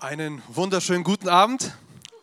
[0.00, 1.74] Einen wunderschönen guten Abend.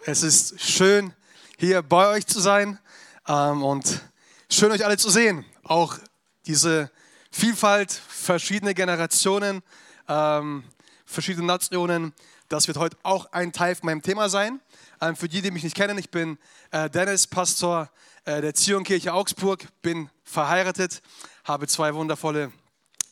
[0.04, 1.14] Es ist schön,
[1.60, 2.80] hier bei euch zu sein
[3.28, 4.02] ähm, und
[4.50, 5.46] schön, euch alle zu sehen.
[5.62, 6.00] Auch
[6.48, 6.90] diese
[7.30, 9.62] Vielfalt, verschiedene Generationen,
[10.08, 10.64] ähm,
[11.06, 12.14] verschiedene Nationen,
[12.50, 14.60] das wird heute auch ein Teil von meinem Thema sein.
[15.00, 16.40] Ähm, für die, die mich nicht kennen, ich bin
[16.72, 17.92] äh, Dennis, Pastor
[18.26, 21.04] äh, der Zionkirche Augsburg, bin verheiratet,
[21.44, 22.52] habe zwei wundervolle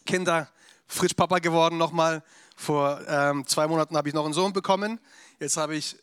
[0.08, 0.50] Kinder,
[0.88, 2.24] frisch Papa geworden nochmal
[2.56, 5.00] vor ähm, zwei Monaten habe ich noch einen Sohn bekommen.
[5.40, 5.98] Jetzt habe ich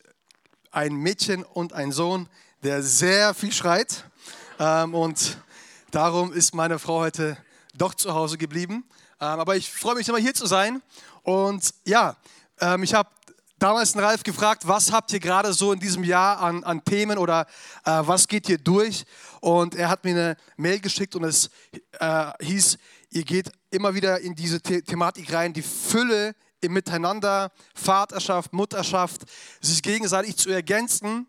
[0.71, 2.29] ein Mädchen und einen Sohn,
[2.63, 4.05] der sehr viel schreit.
[4.59, 5.39] Ähm, und
[5.91, 7.37] darum ist meine Frau heute
[7.75, 8.85] doch zu Hause geblieben.
[9.21, 10.83] Ähm, aber ich freue mich immer hier zu sein.
[11.23, 12.17] Und ja,
[12.61, 13.09] ähm, ich habe
[13.59, 17.17] damals den Ralf gefragt, was habt ihr gerade so in diesem Jahr an, an Themen
[17.17, 17.47] oder
[17.85, 19.05] äh, was geht hier durch?
[19.41, 21.51] Und er hat mir eine Mail geschickt und es
[21.99, 22.79] äh, hieß,
[23.13, 29.23] ihr geht immer wieder in diese The Thematik rein, die Fülle im Miteinander, Vaterschaft, Mutterschaft,
[29.61, 31.27] sich gegenseitig zu ergänzen.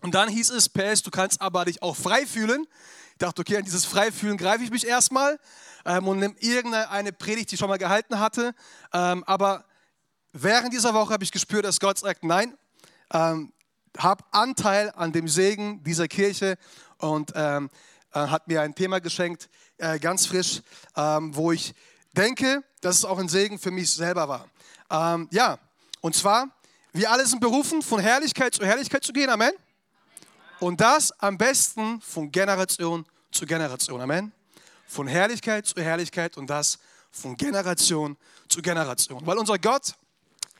[0.00, 2.66] Und dann hieß es, PS, du kannst aber dich auch frei fühlen.
[3.12, 5.38] Ich dachte, okay, an dieses Freifühlen greife ich mich erstmal
[5.84, 8.54] ähm, und nehme irgendeine Predigt, die ich schon mal gehalten hatte.
[8.92, 9.64] Ähm, aber
[10.32, 12.56] während dieser Woche habe ich gespürt, dass Gott sagt, nein,
[13.12, 13.52] ähm,
[13.96, 16.56] hab Anteil an dem Segen dieser Kirche
[16.98, 17.68] und ähm,
[18.12, 20.62] äh, hat mir ein Thema geschenkt, äh, ganz frisch,
[20.96, 21.74] ähm, wo ich
[22.12, 24.48] denke, dass es auch ein Segen für mich selber war.
[24.90, 25.58] Ähm, ja,
[26.00, 26.48] und zwar,
[26.92, 29.30] wir alle sind berufen, von Herrlichkeit zu Herrlichkeit zu gehen.
[29.30, 29.52] Amen.
[30.60, 34.00] Und das am besten von Generation zu Generation.
[34.00, 34.32] Amen.
[34.86, 36.78] Von Herrlichkeit zu Herrlichkeit und das
[37.10, 38.16] von Generation
[38.48, 39.24] zu Generation.
[39.26, 39.94] Weil unser Gott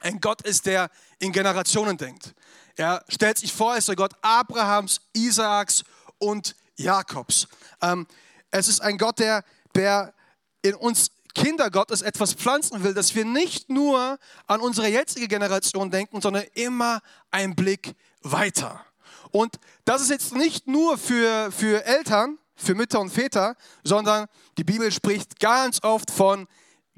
[0.00, 2.34] ein Gott ist, der in Generationen denkt.
[2.76, 5.82] Er stellt sich vor, er ist der Gott Abrahams, Isaaks
[6.18, 7.48] und Jakobs.
[7.82, 8.06] Ähm,
[8.50, 10.14] es ist ein Gott, der, der
[10.62, 15.90] in uns Kinder Gottes etwas pflanzen will, dass wir nicht nur an unsere jetzige Generation
[15.90, 18.84] denken, sondern immer einen Blick weiter.
[19.30, 23.54] Und das ist jetzt nicht nur für, für Eltern, für Mütter und Väter,
[23.84, 24.26] sondern
[24.56, 26.48] die Bibel spricht ganz oft von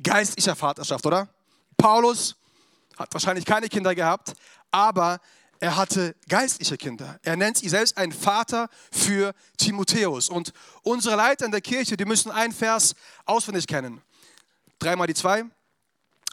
[0.03, 1.28] geistlicher Vaterschaft, oder?
[1.76, 2.37] Paulus
[2.97, 4.32] hat wahrscheinlich keine Kinder gehabt,
[4.71, 5.21] aber
[5.60, 7.21] er hatte geistliche Kinder.
[7.22, 10.31] Er nennt sich selbst einen Vater für Timotheus.
[10.31, 12.94] Und unsere Leiter in der Kirche, die müssen einen Vers
[13.26, 14.00] auswendig kennen.
[14.78, 15.44] Dreimal die zwei,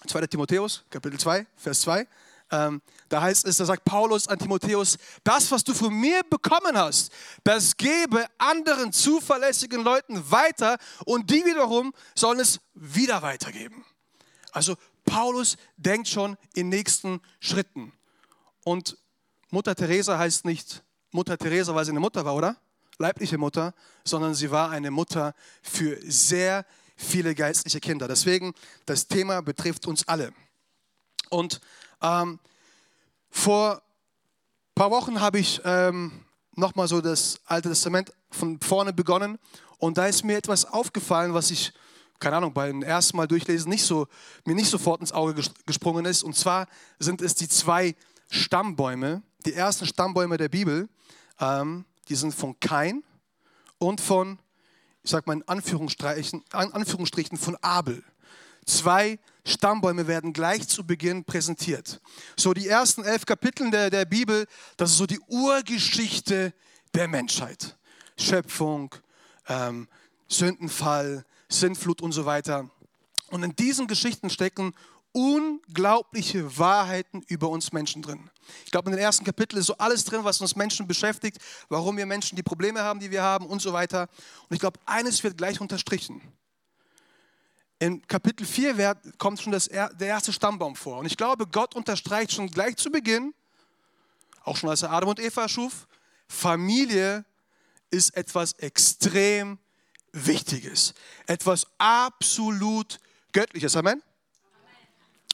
[0.07, 0.27] 2.
[0.27, 2.07] Timotheus, Kapitel 2, Vers 2.
[2.49, 6.77] Ähm, da heißt es, da sagt Paulus an Timotheus, das, was du von mir bekommen
[6.77, 7.11] hast,
[7.43, 13.83] das gebe anderen zuverlässigen Leuten weiter und die wiederum sollen es wieder weitergeben.
[14.53, 17.91] Also Paulus denkt schon in nächsten Schritten.
[18.63, 18.97] Und
[19.50, 22.58] Mutter Teresa heißt nicht Mutter Teresa, weil sie eine Mutter war, oder?
[22.97, 26.66] Leibliche Mutter, sondern sie war eine Mutter für sehr
[26.96, 28.08] viele geistliche Kinder.
[28.08, 28.53] Deswegen,
[28.85, 30.34] das Thema betrifft uns alle.
[31.30, 31.62] Und
[32.02, 32.40] ähm,
[33.30, 36.12] vor ein paar Wochen habe ich ähm,
[36.56, 39.38] nochmal so das Alte Testament von vorne begonnen
[39.78, 41.72] und da ist mir etwas aufgefallen, was ich,
[42.19, 44.08] keine Ahnung, beim ersten Mal durchlesen nicht so,
[44.46, 46.24] mir nicht sofort ins Auge gesprungen ist.
[46.24, 46.68] Und zwar
[47.00, 47.96] sind es die zwei
[48.29, 50.89] Stammbäume, die ersten Stammbäume der Bibel,
[51.39, 53.03] ähm, die sind von Kain
[53.77, 54.39] und von
[55.07, 58.03] ich sage mal in Anführungsstrichen, Anführungsstrichen von Abel.
[58.65, 62.01] Zwei Stammbäume werden gleich zu Beginn präsentiert.
[62.35, 66.53] So die ersten elf Kapitel der, der Bibel, das ist so die Urgeschichte
[66.93, 67.77] der Menschheit.
[68.17, 68.93] Schöpfung,
[69.47, 69.87] ähm,
[70.27, 72.69] Sündenfall, Sintflut und so weiter.
[73.29, 74.73] Und in diesen Geschichten stecken
[75.12, 78.29] unglaubliche Wahrheiten über uns Menschen drin.
[78.66, 81.97] Ich glaube, in den ersten Kapiteln ist so alles drin, was uns Menschen beschäftigt, warum
[81.97, 84.09] wir Menschen die Probleme haben, die wir haben und so weiter.
[84.50, 86.22] Und ich glaube, eines wird gleich unterstrichen.
[87.79, 91.00] In Kapitel 4 kommt schon das, der erste Stammbaum vor.
[91.00, 93.34] Und ich glaube, Gott unterstreicht schon gleich zu Beginn,
[94.44, 95.88] auch schon als er Adam und Eva schuf,
[96.28, 97.25] Familie
[97.91, 99.59] ist etwas extrem
[100.12, 100.94] Wichtiges,
[101.28, 103.00] etwas absolut
[103.31, 103.75] Göttliches.
[103.75, 104.01] Amen.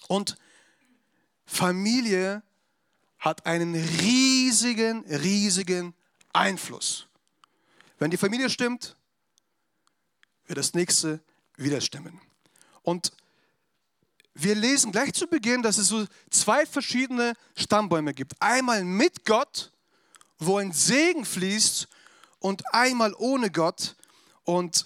[0.08, 0.38] Und
[1.46, 2.44] Familie
[3.20, 5.94] hat einen riesigen, riesigen
[6.34, 7.08] Einfluss.
[8.00, 8.96] Wenn die Familie stimmt,
[10.46, 11.22] wird das nächste
[11.56, 12.20] wieder stimmen.
[12.82, 13.14] Und
[14.34, 18.34] wir lesen gleich zu Beginn, dass es so zwei verschiedene Stammbäume gibt.
[18.42, 19.72] Einmal mit Gott,
[20.40, 21.88] wo ein Segen fließt,
[22.44, 23.96] und einmal ohne Gott.
[24.44, 24.86] Und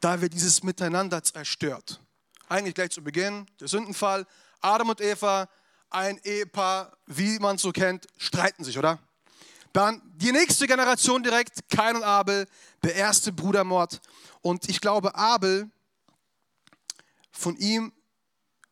[0.00, 2.00] da wird dieses Miteinander zerstört.
[2.48, 4.26] Eigentlich gleich zu Beginn, der Sündenfall,
[4.64, 5.48] Adam und Eva,
[5.90, 8.98] ein Ehepaar, wie man es so kennt, streiten sich, oder?
[9.74, 12.46] Dann die nächste Generation direkt, Kain und Abel,
[12.82, 14.00] der erste Brudermord.
[14.40, 15.70] Und ich glaube, Abel,
[17.30, 17.92] von ihm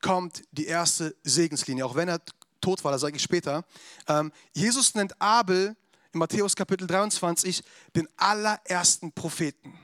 [0.00, 2.20] kommt die erste Segenslinie, auch wenn er
[2.60, 3.64] tot war, das sage ich später.
[4.08, 5.76] Ähm, Jesus nennt Abel
[6.12, 7.62] in Matthäus Kapitel 23
[7.94, 9.78] den allerersten Propheten.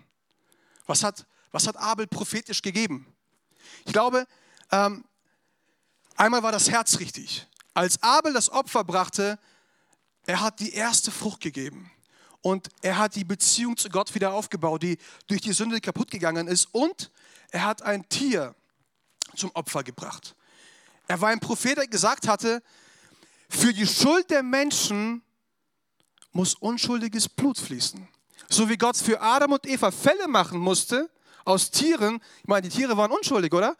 [0.86, 3.06] Was hat, was hat Abel prophetisch gegeben?
[3.84, 4.26] Ich glaube,
[4.70, 5.04] ähm,
[6.18, 7.46] einmal war das Herz richtig.
[7.74, 9.38] Als Abel das Opfer brachte,
[10.26, 11.90] er hat die erste Frucht gegeben.
[12.40, 16.48] Und er hat die Beziehung zu Gott wieder aufgebaut, die durch die Sünde kaputt gegangen
[16.48, 16.68] ist.
[16.72, 17.10] Und
[17.50, 18.54] er hat ein Tier
[19.36, 20.34] zum Opfer gebracht.
[21.06, 22.62] Er war ein Prophet, der gesagt hatte,
[23.48, 25.22] für die Schuld der Menschen
[26.32, 28.06] muss unschuldiges Blut fließen.
[28.50, 31.10] So wie Gott für Adam und Eva Fälle machen musste
[31.44, 32.20] aus Tieren.
[32.42, 33.76] Ich meine, die Tiere waren unschuldig, oder?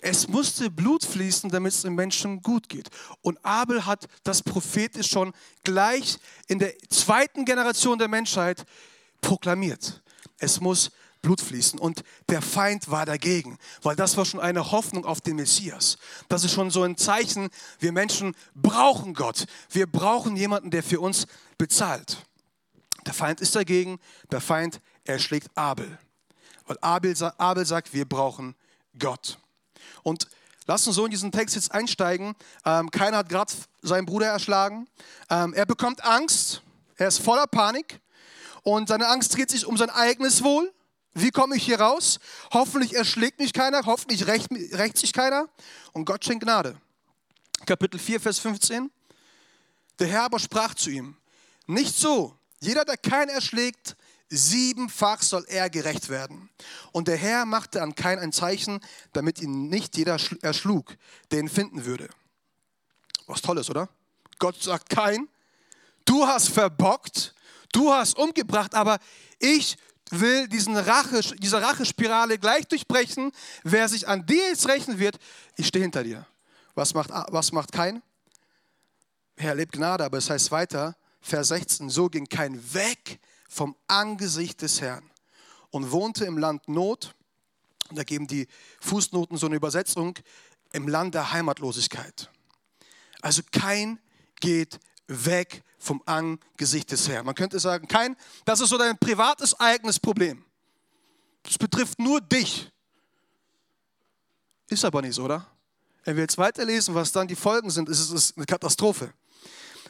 [0.00, 2.90] Es musste Blut fließen, damit es den Menschen gut geht.
[3.22, 5.32] Und Abel hat das prophetisch schon
[5.62, 8.66] gleich in der zweiten Generation der Menschheit
[9.20, 10.02] proklamiert.
[10.38, 10.90] Es muss
[11.24, 11.80] Blut fließen.
[11.80, 15.96] Und der Feind war dagegen, weil das war schon eine Hoffnung auf den Messias.
[16.28, 17.48] Das ist schon so ein Zeichen,
[17.80, 19.46] wir Menschen brauchen Gott.
[19.70, 21.26] Wir brauchen jemanden, der für uns
[21.58, 22.18] bezahlt.
[23.06, 23.98] Der Feind ist dagegen,
[24.30, 25.98] der Feind erschlägt Abel.
[26.66, 28.54] Weil Abel, Abel sagt, wir brauchen
[28.98, 29.38] Gott.
[30.04, 30.28] Und
[30.66, 32.36] lass uns so in diesen Text jetzt einsteigen.
[32.64, 33.52] Ähm, keiner hat gerade
[33.82, 34.86] seinen Bruder erschlagen.
[35.28, 36.62] Ähm, er bekommt Angst.
[36.96, 38.00] Er ist voller Panik.
[38.62, 40.72] Und seine Angst dreht sich um sein eigenes Wohl.
[41.14, 42.18] Wie komme ich hier raus?
[42.52, 45.48] Hoffentlich erschlägt mich keiner, hoffentlich rächt, rächt sich keiner.
[45.92, 46.76] Und Gott schenkt Gnade.
[47.66, 48.90] Kapitel 4, Vers 15.
[49.98, 51.16] Der Herr aber sprach zu ihm,
[51.66, 53.96] nicht so, jeder, der keinen erschlägt,
[54.28, 56.50] siebenfach soll er gerecht werden.
[56.92, 58.80] Und der Herr machte an kein ein Zeichen,
[59.12, 60.96] damit ihn nicht jeder erschlug,
[61.30, 62.08] der ihn finden würde.
[63.26, 63.88] Was Tolles, oder?
[64.38, 65.28] Gott sagt kein,
[66.04, 67.34] du hast verbockt,
[67.72, 68.98] du hast umgebracht, aber
[69.38, 69.76] ich
[70.10, 73.32] will diesen Rache, diese Rachespirale gleich durchbrechen.
[73.62, 75.18] Wer sich an dir jetzt rächen wird,
[75.56, 76.26] ich stehe hinter dir.
[76.74, 78.02] Was macht, was macht kein?
[79.36, 83.18] Er erlebt Gnade, aber es heißt weiter, Vers 16, so ging kein weg
[83.54, 85.08] vom Angesicht des Herrn
[85.70, 87.14] und wohnte im Land Not.
[87.88, 88.48] Und da geben die
[88.80, 90.18] Fußnoten so eine Übersetzung,
[90.72, 92.30] im Land der Heimatlosigkeit.
[93.22, 94.00] Also kein
[94.40, 97.26] geht weg vom Angesicht des Herrn.
[97.26, 100.44] Man könnte sagen, kein, das ist so dein privates eigenes Problem.
[101.44, 102.70] Das betrifft nur dich.
[104.68, 105.46] Ist aber nicht so, oder?
[106.02, 109.12] Wenn wir jetzt weiterlesen, was dann die Folgen sind, ist es eine Katastrophe.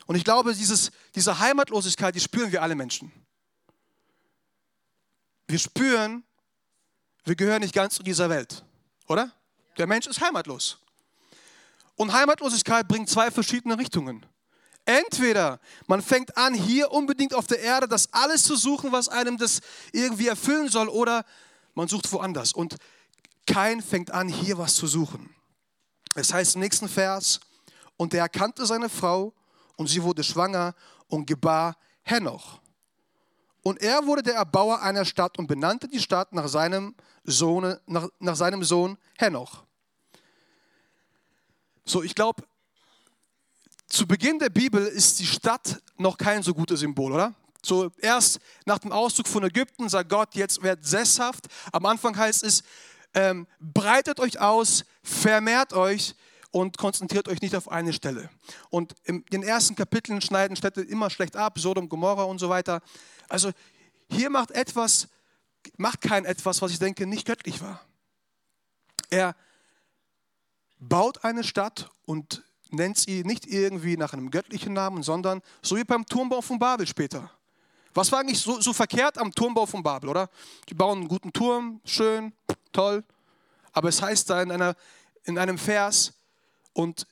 [0.06, 3.10] Und ich glaube, dieses, diese Heimatlosigkeit, die spüren wir alle Menschen.
[5.46, 6.24] Wir spüren,
[7.24, 8.64] wir gehören nicht ganz zu dieser Welt,
[9.08, 9.30] oder?
[9.76, 10.78] Der Mensch ist heimatlos.
[11.96, 14.26] Und Heimatlosigkeit bringt zwei verschiedene Richtungen.
[14.84, 19.38] Entweder man fängt an, hier unbedingt auf der Erde das alles zu suchen, was einem
[19.38, 19.60] das
[19.92, 21.24] irgendwie erfüllen soll, oder
[21.74, 22.52] man sucht woanders.
[22.52, 22.76] Und
[23.46, 25.34] kein fängt an, hier was zu suchen.
[26.14, 27.40] Es heißt im nächsten Vers,
[27.96, 29.32] und er erkannte seine Frau,
[29.76, 30.74] und sie wurde schwanger
[31.08, 32.60] und gebar Henoch.
[33.64, 36.94] Und er wurde der Erbauer einer Stadt und benannte die Stadt nach seinem
[37.24, 39.64] Sohn, nach, nach seinem Sohn Henoch.
[41.86, 42.44] So, ich glaube,
[43.86, 47.34] zu Beginn der Bibel ist die Stadt noch kein so gutes Symbol, oder?
[47.62, 51.46] So erst nach dem Auszug von Ägypten sagt Gott, jetzt werdet sesshaft.
[51.72, 52.62] Am Anfang heißt es,
[53.14, 56.14] ähm, breitet euch aus, vermehrt euch
[56.54, 58.30] und konzentriert euch nicht auf eine Stelle.
[58.70, 62.80] Und in den ersten Kapiteln schneiden Städte immer schlecht ab, Sodom, Gomorra und so weiter.
[63.28, 63.50] Also
[64.08, 65.08] hier macht etwas,
[65.78, 67.80] macht kein etwas, was ich denke, nicht göttlich war.
[69.10, 69.34] Er
[70.78, 75.82] baut eine Stadt und nennt sie nicht irgendwie nach einem göttlichen Namen, sondern so wie
[75.82, 77.32] beim Turmbau von Babel später.
[77.94, 80.30] Was war eigentlich so, so verkehrt am Turmbau von Babel, oder?
[80.68, 82.32] Die bauen einen guten Turm, schön,
[82.70, 83.02] toll.
[83.72, 84.76] Aber es heißt da in, einer,
[85.24, 86.12] in einem Vers,
[86.74, 87.06] und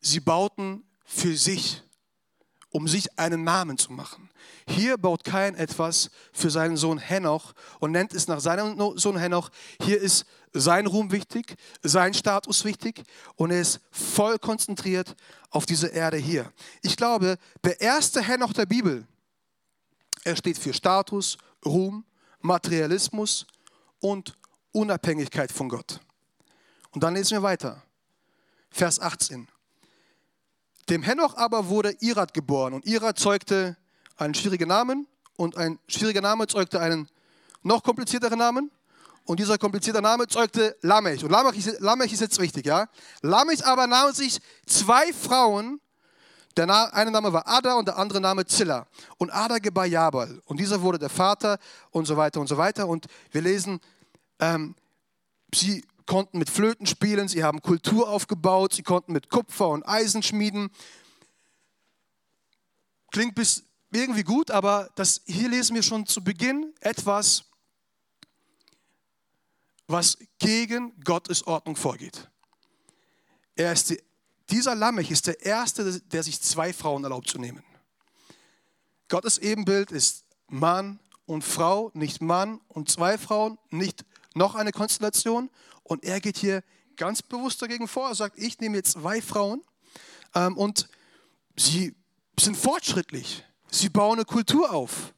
[0.00, 1.82] sie bauten für sich,
[2.70, 4.30] um sich einen Namen zu machen.
[4.66, 9.50] Hier baut Kain etwas für seinen Sohn Henoch und nennt es nach seinem Sohn Henoch.
[9.82, 13.02] Hier ist sein Ruhm wichtig, sein Status wichtig
[13.36, 15.16] und er ist voll konzentriert
[15.50, 16.52] auf diese Erde hier.
[16.82, 19.06] Ich glaube, der erste Henoch der Bibel,
[20.24, 22.04] er steht für Status, Ruhm,
[22.40, 23.46] Materialismus
[24.00, 24.36] und
[24.72, 26.00] Unabhängigkeit von Gott.
[26.90, 27.82] Und dann lesen wir weiter.
[28.72, 29.48] Vers 18.
[30.88, 33.76] Dem Henoch aber wurde Irad geboren und Irad zeugte
[34.16, 37.08] einen schwierigen Namen und ein schwieriger Name zeugte einen
[37.62, 38.70] noch komplizierteren Namen
[39.24, 41.22] und dieser komplizierte Name zeugte Lamech.
[41.22, 42.88] Und Lamech ist, Lamech ist jetzt wichtig, ja.
[43.20, 45.80] Lamech aber nahm sich zwei Frauen,
[46.56, 48.86] der Na eine Name war Ada und der andere Name Zilla.
[49.18, 50.40] Und Ada gebar Jabal.
[50.46, 51.58] Und dieser wurde der Vater
[51.90, 52.88] und so weiter und so weiter.
[52.88, 53.80] Und wir lesen,
[54.38, 54.74] ähm,
[55.54, 60.22] sie konnten mit Flöten spielen, sie haben Kultur aufgebaut, sie konnten mit Kupfer und Eisen
[60.22, 60.70] schmieden.
[63.10, 67.44] Klingt bis irgendwie gut, aber das, hier lesen wir schon zu Beginn etwas,
[69.86, 72.30] was gegen Gottes Ordnung vorgeht.
[73.54, 74.02] Er ist die,
[74.50, 77.62] dieser Lammech ist der Erste, der sich zwei Frauen erlaubt zu nehmen.
[79.08, 84.04] Gottes Ebenbild ist Mann und Frau, nicht Mann und zwei Frauen, nicht
[84.34, 85.50] noch eine Konstellation.
[85.82, 86.62] Und er geht hier
[86.96, 88.08] ganz bewusst dagegen vor.
[88.08, 89.62] Er sagt, ich nehme jetzt zwei Frauen
[90.34, 90.88] ähm, und
[91.56, 91.94] sie
[92.38, 93.44] sind fortschrittlich.
[93.70, 95.14] Sie bauen eine Kultur auf.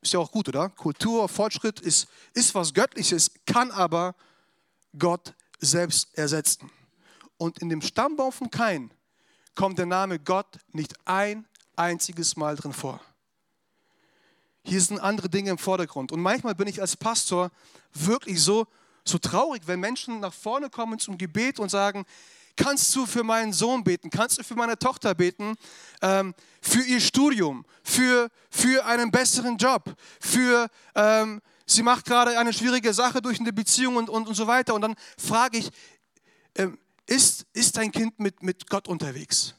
[0.00, 0.68] Ist ja auch gut, oder?
[0.70, 4.14] Kultur, Fortschritt ist, ist was Göttliches, kann aber
[4.96, 6.70] Gott selbst ersetzen.
[7.36, 8.92] Und in dem Stammbaum von Kain
[9.54, 13.00] kommt der Name Gott nicht ein einziges Mal drin vor.
[14.62, 16.12] Hier sind andere Dinge im Vordergrund.
[16.12, 17.50] Und manchmal bin ich als Pastor
[17.92, 18.66] wirklich so,
[19.08, 22.04] so traurig, wenn Menschen nach vorne kommen zum Gebet und sagen,
[22.58, 25.56] kannst du für meinen Sohn beten, kannst du für meine Tochter beten,
[26.02, 32.52] ähm, für ihr Studium, für, für einen besseren Job, für, ähm, sie macht gerade eine
[32.52, 34.74] schwierige Sache durch eine Beziehung und, und, und so weiter.
[34.74, 35.70] Und dann frage ich,
[36.56, 39.54] ähm, ist, ist dein Kind mit, mit Gott unterwegs?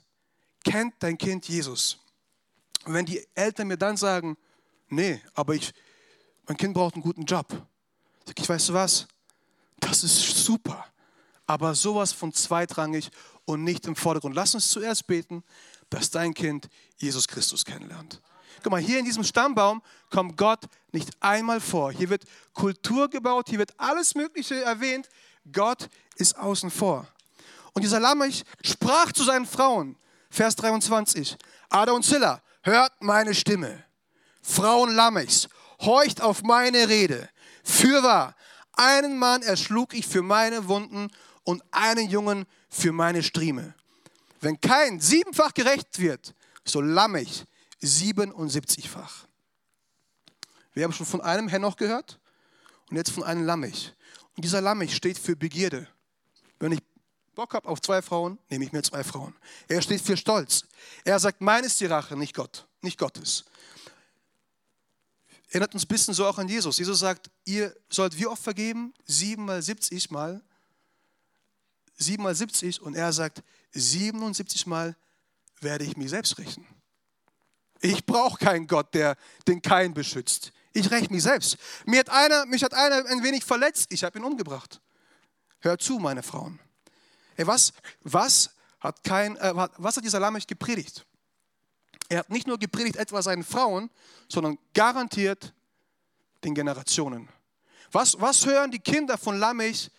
[0.63, 1.97] Kennt dein Kind Jesus?
[2.85, 4.37] Und wenn die Eltern mir dann sagen,
[4.89, 5.73] nee, aber ich,
[6.47, 7.47] mein Kind braucht einen guten Job,
[8.25, 9.07] sag ich, weißt du was?
[9.79, 10.85] Das ist super
[11.49, 13.09] aber sowas von zweitrangig
[13.45, 14.35] und nicht im Vordergrund.
[14.35, 15.43] Lass uns zuerst beten,
[15.89, 18.21] dass dein Kind Jesus Christus kennenlernt.
[18.61, 19.81] Guck mal, hier in diesem Stammbaum
[20.11, 21.91] kommt Gott nicht einmal vor.
[21.91, 25.09] Hier wird Kultur gebaut, hier wird alles Mögliche erwähnt.
[25.51, 27.07] Gott ist außen vor.
[27.73, 29.97] Und dieser Lammich sprach zu seinen Frauen,
[30.29, 31.35] Vers 23,
[31.69, 33.85] Ada und Zilla, hört meine Stimme.
[34.43, 37.27] Frauen Lammichs, horcht auf meine Rede.
[37.63, 38.35] Fürwahr,
[38.79, 41.11] einen Mann erschlug ich für meine Wunden
[41.43, 43.75] und einen Jungen für meine Strieme.
[44.39, 46.33] Wenn kein siebenfach gerecht wird,
[46.63, 47.43] so lamme ich
[47.81, 49.25] 77-fach.
[50.73, 52.19] Wir haben schon von einem Henoch gehört
[52.89, 53.93] und jetzt von einem Lammich.
[54.37, 55.87] Und dieser Lammich steht für Begierde.
[56.59, 56.79] Wenn ich
[57.35, 59.35] Bock habe auf zwei Frauen, nehme ich mir zwei Frauen.
[59.67, 60.63] Er steht für Stolz.
[61.03, 63.45] Er sagt, mein ist die Rache, nicht Gott, nicht Gottes.
[65.49, 66.77] Erinnert uns ein bisschen so auch an Jesus.
[66.77, 68.93] Jesus sagt, ihr sollt wie oft vergeben?
[69.05, 70.41] Siebenmal, siebzig Mal.
[71.99, 74.95] 7 mal 70 und er sagt, 77 Mal
[75.59, 76.65] werde ich mich selbst rächen.
[77.81, 79.15] Ich brauche keinen Gott, der
[79.47, 80.51] den Kein beschützt.
[80.73, 81.57] Ich räche mich selbst.
[81.85, 84.81] Mir hat einer, mich hat einer ein wenig verletzt, ich habe ihn umgebracht.
[85.59, 86.59] Hör zu, meine Frauen.
[87.35, 91.05] Ey, was, was, hat kein, äh, was hat dieser Lamech gepredigt?
[92.07, 93.89] Er hat nicht nur gepredigt etwa seinen Frauen,
[94.27, 95.53] sondern garantiert
[96.43, 97.27] den Generationen.
[97.91, 99.91] Was, was hören die Kinder von Lamech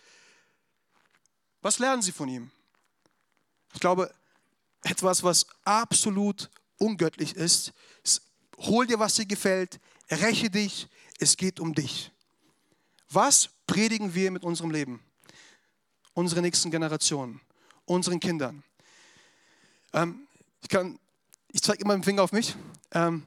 [1.61, 2.51] was lernen sie von ihm?
[3.73, 4.13] Ich glaube,
[4.83, 7.71] etwas, was absolut ungöttlich ist,
[8.03, 8.21] ist
[8.57, 9.79] hol dir, was dir gefällt,
[10.09, 10.87] räche dich,
[11.19, 12.11] es geht um dich.
[13.09, 15.03] Was predigen wir mit unserem Leben?
[16.13, 17.39] Unsere nächsten Generationen,
[17.85, 18.63] unseren Kindern.
[19.93, 20.27] Ähm,
[20.61, 20.69] ich
[21.51, 22.55] ich zeige immer den Finger auf mich.
[22.91, 23.23] Ähm,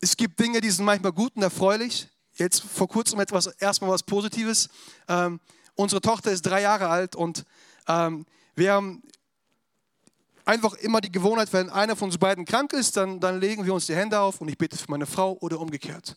[0.00, 2.08] es gibt Dinge, die sind manchmal gut und erfreulich.
[2.34, 4.68] Jetzt vor kurzem etwas, erstmal was Positives.
[5.08, 5.40] Ähm,
[5.76, 7.44] Unsere Tochter ist drei Jahre alt und
[7.88, 9.02] ähm, wir haben
[10.44, 13.74] einfach immer die Gewohnheit, wenn einer von uns beiden krank ist, dann, dann legen wir
[13.74, 16.16] uns die Hände auf und ich bete für meine Frau oder umgekehrt.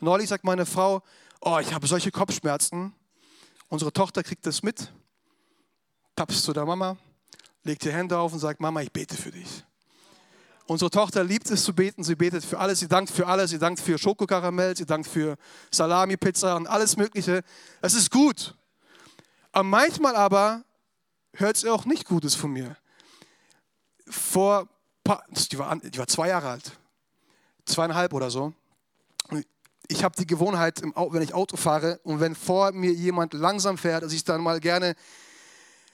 [0.00, 1.02] Neulich sagt meine Frau,
[1.40, 2.92] oh, ich habe solche Kopfschmerzen.
[3.68, 4.92] Unsere Tochter kriegt das mit,
[6.14, 6.98] tapst zu der Mama,
[7.62, 9.64] legt die Hände auf und sagt, Mama, ich bete für dich.
[10.68, 13.58] Unsere Tochter liebt es zu beten, sie betet für alles, sie dankt für alles, sie
[13.58, 15.38] dankt für Schokokaramell, sie dankt für
[15.70, 17.42] Salami-Pizza und alles Mögliche.
[17.80, 18.54] Es ist gut.
[19.50, 20.62] Aber manchmal aber
[21.32, 22.76] hört sie auch nicht Gutes von mir.
[24.10, 24.68] Vor,
[25.50, 26.72] die war, die war zwei Jahre alt,
[27.64, 28.52] zweieinhalb oder so.
[29.88, 34.02] Ich habe die Gewohnheit, wenn ich Auto fahre und wenn vor mir jemand langsam fährt,
[34.02, 34.96] dass ich dann mal gerne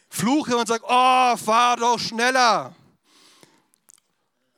[0.09, 2.75] fluche und sage, oh, fahr doch schneller.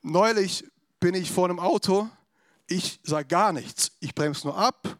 [0.08, 0.64] Neulich
[1.00, 2.08] bin ich vor einem Auto,
[2.68, 4.96] ich sage gar nichts, ich bremse nur ab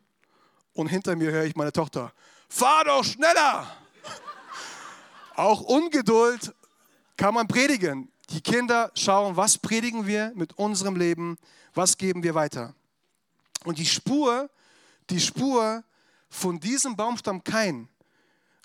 [0.73, 2.13] und hinter mir höre ich meine Tochter,
[2.49, 3.69] fahr doch schneller.
[5.37, 6.53] Auch Ungeduld
[7.17, 8.11] kann man predigen.
[8.31, 11.39] Die Kinder schauen, was predigen wir mit unserem Leben,
[11.73, 12.75] was geben wir weiter.
[13.63, 14.51] Und die Spur,
[15.09, 15.85] die Spur
[16.29, 17.89] von diesem Baumstamm Kain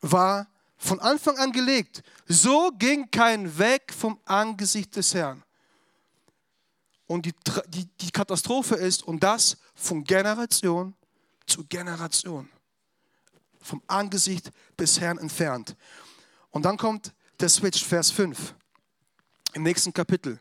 [0.01, 2.01] war von Anfang an gelegt.
[2.25, 5.43] So ging kein weg vom Angesicht des Herrn.
[7.11, 7.33] Und die,
[7.67, 10.95] die, die Katastrophe ist, und das von Generation
[11.45, 12.47] zu Generation.
[13.61, 14.49] vom Angesicht
[14.79, 15.75] des Herrn entfernt.
[16.51, 18.55] Und dann kommt der Switch, Vers 5,
[19.51, 20.39] im nächsten Kapitel.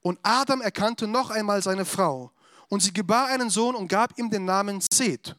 [0.00, 2.32] Und Adam erkannte noch einmal seine Frau
[2.68, 5.36] und sie gebar einen Sohn und gab ihm den Namen Seth.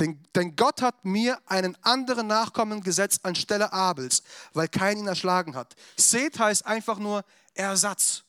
[0.00, 5.54] Denn, denn Gott hat mir einen anderen Nachkommen gesetzt anstelle Abels, weil kein ihn erschlagen
[5.54, 5.76] hat.
[5.96, 8.24] Seth heißt einfach nur Ersatz.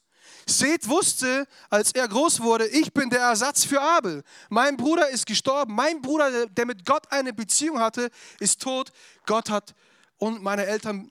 [0.46, 4.24] Seth wusste, als er groß wurde, ich bin der Ersatz für Abel.
[4.50, 5.74] Mein Bruder ist gestorben.
[5.74, 8.10] Mein Bruder, der mit Gott eine Beziehung hatte,
[8.40, 8.92] ist tot.
[9.26, 9.74] Gott hat
[10.18, 11.10] und meine Eltern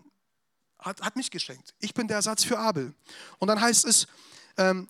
[0.78, 1.74] hat, hat mich geschenkt.
[1.78, 2.94] Ich bin der Ersatz für Abel.
[3.38, 4.06] Und dann heißt es,
[4.56, 4.88] ähm,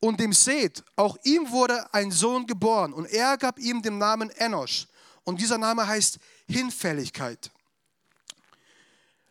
[0.00, 4.30] und dem Seth, auch ihm wurde ein Sohn geboren und er gab ihm den Namen
[4.30, 4.86] Enosch.
[5.24, 7.50] Und dieser Name heißt Hinfälligkeit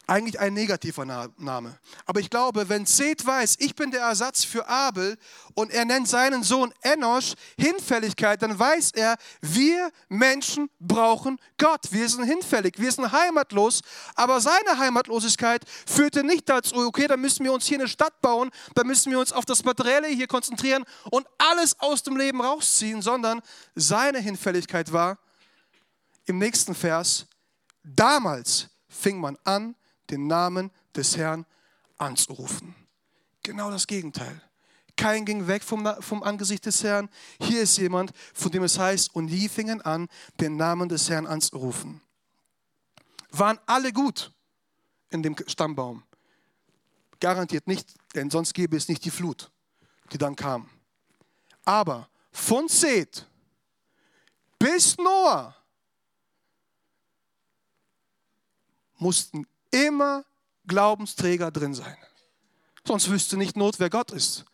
[0.08, 1.78] eigentlich ein negativer Name.
[2.06, 5.18] Aber ich glaube, wenn Seth weiß, ich bin der Ersatz für Abel
[5.54, 11.92] und er nennt seinen Sohn Enosch Hinfälligkeit, dann weiß er, wir Menschen brauchen Gott.
[11.92, 13.82] Wir sind hinfällig, wir sind heimatlos.
[14.16, 18.52] Aber seine Heimatlosigkeit führte nicht dazu, okay, dann müssen wir uns hier eine Stadt bauen,
[18.76, 23.02] dann müssen wir uns auf das Materielle hier konzentrieren und alles aus dem Leben rausziehen,
[23.02, 23.42] sondern
[23.76, 25.18] seine Hinfälligkeit war
[26.26, 27.28] im nächsten Vers,
[27.84, 29.76] damals fing man an,
[30.10, 31.46] den Namen des Herrn
[31.98, 32.76] anzurufen.
[33.44, 34.42] Genau das Gegenteil.
[34.98, 37.10] Kein ging weg vom, vom Angesicht des Herrn.
[37.40, 40.08] Hier ist jemand, von dem es heißt, und die fingen an,
[40.40, 42.02] den Namen des Herrn anzurufen.
[43.32, 44.32] Waren alle gut
[45.10, 46.04] in dem Stammbaum?
[47.20, 49.52] Garantiert nicht, denn sonst gäbe es nicht die Flut,
[50.14, 50.70] die dann kam.
[51.66, 53.28] Aber von Seth
[54.58, 55.56] bis Noah
[58.98, 60.24] mussten immer
[60.68, 61.98] Glaubensträger drin sein.
[62.88, 64.46] Sonst wüsste nicht Not, wer Gott ist.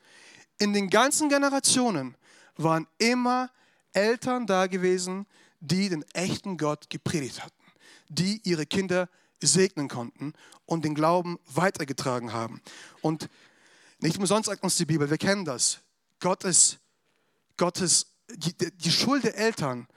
[0.58, 2.16] In den ganzen Generationen
[2.56, 3.52] waren immer
[3.94, 5.28] Eltern da gewesen,
[5.60, 7.64] die den echten Gott gepredigt hatten,
[8.10, 9.10] die ihre Kinder
[9.42, 10.34] segnen konnten
[10.66, 12.62] und den Glauben weitergetragen haben.
[13.02, 13.30] Und
[14.00, 15.80] nicht umsonst sagt uns die Bibel, wir kennen das.
[16.20, 16.78] Gottes,
[17.58, 19.88] Gottes, die, die Schuld der Eltern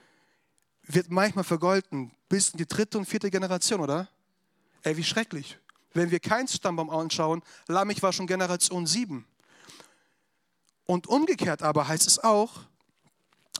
[0.83, 4.09] wird manchmal vergolten bis in die dritte und vierte Generation, oder?
[4.85, 5.57] Ey, wie schrecklich.
[5.93, 9.25] Wenn wir keinen Stammbaum anschauen, Lamech war schon Generation 7.
[10.85, 12.61] Und umgekehrt aber heißt es auch,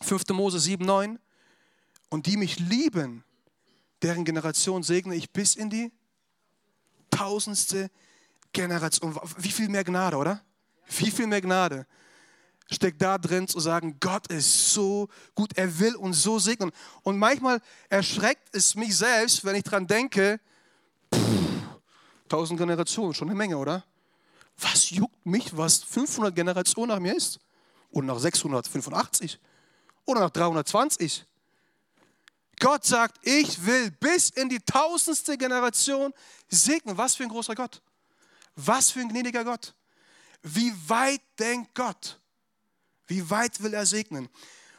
[0.03, 0.29] 5.
[0.29, 1.17] Mose 7, 9,
[2.09, 3.23] und die mich lieben,
[4.03, 5.91] deren Generation segne ich bis in die
[7.09, 7.89] tausendste
[8.53, 9.19] Generation.
[9.37, 10.43] Wie viel mehr Gnade, oder?
[10.85, 11.87] Wie viel mehr Gnade
[12.71, 16.71] steckt da drin zu sagen, Gott ist so gut, er will uns so segnen.
[17.01, 20.39] Und manchmal erschreckt es mich selbst, wenn ich daran denke,
[22.27, 23.83] Tausend Generationen, schon eine Menge, oder?
[24.57, 27.39] Was juckt mich, was 500 Generationen nach mir ist?
[27.91, 29.39] Oder nach 685?
[30.05, 31.25] Oder nach 320?
[32.59, 36.13] Gott sagt, ich will bis in die tausendste Generation
[36.49, 36.97] segnen.
[36.97, 37.81] Was für ein großer Gott.
[38.55, 39.73] Was für ein gnädiger Gott.
[40.41, 42.19] Wie weit denkt Gott?
[43.07, 44.29] Wie weit will er segnen?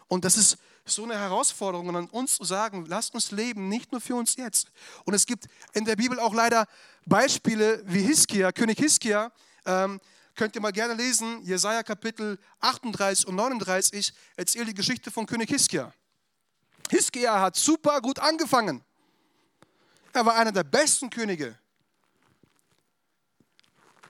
[0.08, 4.00] Und das ist so eine Herausforderung an uns zu sagen, lasst uns leben, nicht nur
[4.00, 4.70] für uns jetzt.
[5.04, 6.66] Und es gibt in der Bibel auch leider
[7.04, 9.32] Beispiele wie Hiskia, König Hiskia,
[9.64, 10.00] ähm,
[10.36, 15.50] könnt ihr mal gerne lesen, Jesaja Kapitel 38 und 39 erzählt die Geschichte von König
[15.50, 15.92] Hiskia.
[16.90, 18.84] Hiskia hat super gut angefangen.
[20.12, 21.58] Er war einer der besten Könige.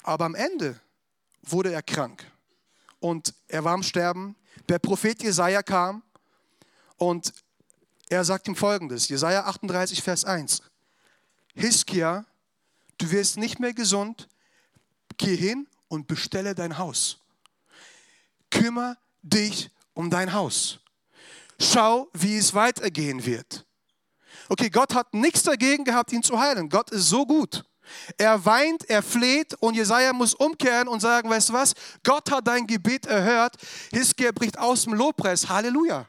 [0.03, 0.79] Aber am Ende
[1.43, 2.31] wurde er krank
[3.01, 4.37] und er war am Sterben.
[4.69, 6.03] Der Prophet Jesaja kam
[6.97, 7.33] und
[8.09, 10.63] er sagt ihm folgendes: Jesaja 38, Vers 1.
[11.55, 12.25] Hiskia,
[12.99, 14.29] du wirst nicht mehr gesund,
[15.17, 17.19] geh hin und bestelle dein Haus.
[18.51, 20.79] Kümmer dich um dein Haus.
[21.59, 23.65] Schau, wie es weitergehen wird.
[24.49, 26.69] Okay, Gott hat nichts dagegen gehabt, ihn zu heilen.
[26.69, 27.65] Gott ist so gut.
[28.19, 31.75] Er weint, er fleht und Jesaja muss umkehren und sagen: Weißt du was?
[32.03, 33.57] Gott hat dein Gebet erhört.
[33.91, 35.49] Hiskia bricht aus dem Lobpreis.
[35.49, 36.09] Halleluja.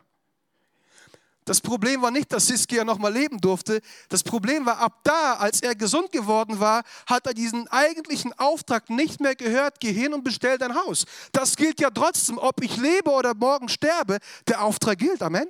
[1.48, 3.80] Das Problem war nicht, dass Siskia noch mal leben durfte.
[4.10, 8.90] Das Problem war, ab da, als er gesund geworden war, hat er diesen eigentlichen Auftrag
[8.90, 11.06] nicht mehr gehört, geh hin und bestell dein Haus.
[11.32, 14.18] Das gilt ja trotzdem, ob ich lebe oder morgen sterbe,
[14.50, 15.24] der Auftrag gilt.
[15.24, 15.48] Amen.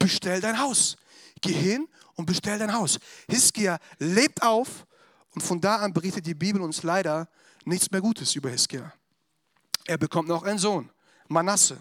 [0.00, 0.96] Bestell dein Haus.
[1.42, 2.98] Geh hin und bestell dein Haus.
[3.28, 4.84] Hiskia lebt auf
[5.32, 7.28] und von da an berichtet die Bibel uns leider
[7.64, 8.92] nichts mehr Gutes über Hiskia.
[9.86, 10.90] Er bekommt noch einen Sohn,
[11.28, 11.80] Manasse.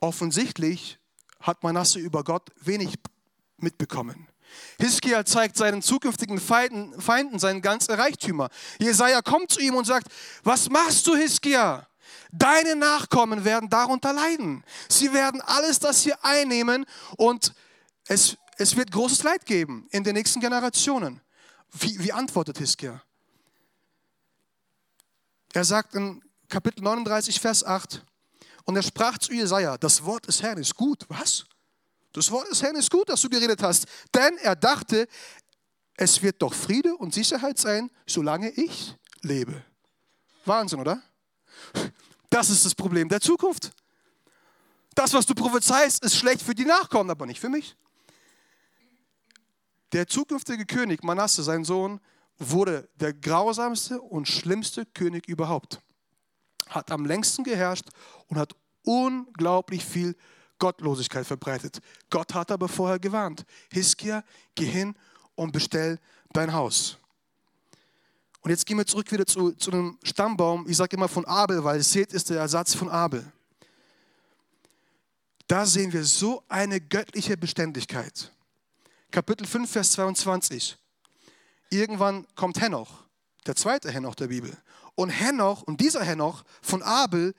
[0.00, 0.98] Offensichtlich
[1.40, 2.94] hat Manasse über Gott wenig
[3.58, 4.28] mitbekommen.
[4.78, 8.48] Hiskia zeigt seinen zukünftigen Feinden, Feinden seinen ganzen Reichtümer.
[8.78, 10.08] Jesaja kommt zu ihm und sagt:
[10.44, 11.86] Was machst du, Hiskia?
[12.32, 14.64] Deine Nachkommen werden darunter leiden.
[14.88, 16.84] Sie werden alles das hier einnehmen
[17.16, 17.54] und
[18.06, 21.20] es, es wird großes Leid geben in den nächsten Generationen.
[21.72, 23.02] Wie, wie antwortet Hiskia?
[25.52, 28.04] Er sagt in Kapitel 39, Vers 8,
[28.66, 31.06] und er sprach zu Jesaja, das Wort des Herrn ist gut.
[31.08, 31.46] Was?
[32.12, 33.86] Das Wort des Herrn ist gut, dass du geredet hast.
[34.12, 35.06] Denn er dachte,
[35.96, 39.64] es wird doch Friede und Sicherheit sein, solange ich lebe.
[40.44, 41.00] Wahnsinn, oder?
[42.28, 43.70] Das ist das Problem der Zukunft.
[44.94, 47.76] Das, was du prophezeist, ist schlecht für die Nachkommen, aber nicht für mich.
[49.92, 52.00] Der zukünftige König, Manasse, sein Sohn,
[52.38, 55.80] wurde der grausamste und schlimmste König überhaupt.
[56.68, 57.86] Hat am längsten geherrscht
[58.28, 60.16] und hat unglaublich viel
[60.58, 61.80] Gottlosigkeit verbreitet.
[62.10, 63.44] Gott hat aber vorher gewarnt.
[63.72, 64.24] Hiskia,
[64.54, 64.94] geh hin
[65.34, 65.98] und bestell
[66.32, 66.98] dein Haus.
[68.40, 70.66] Und jetzt gehen wir zurück wieder zu, zu einem Stammbaum.
[70.68, 73.24] Ich sage immer von Abel, weil Seth ist der Ersatz von Abel.
[75.48, 78.32] Da sehen wir so eine göttliche Beständigkeit.
[79.10, 80.76] Kapitel 5, Vers 22.
[81.70, 83.04] Irgendwann kommt Henoch,
[83.46, 84.56] der zweite Henoch der Bibel.
[84.96, 87.34] Und Henoch, und dieser Henoch von Abel,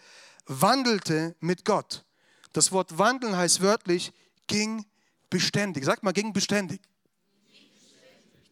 [0.46, 2.06] wandelte mit Gott.
[2.54, 4.14] Das Wort wandeln heißt wörtlich,
[4.48, 4.86] ging
[5.30, 5.84] beständig.
[5.84, 6.82] Sag mal, ging beständig.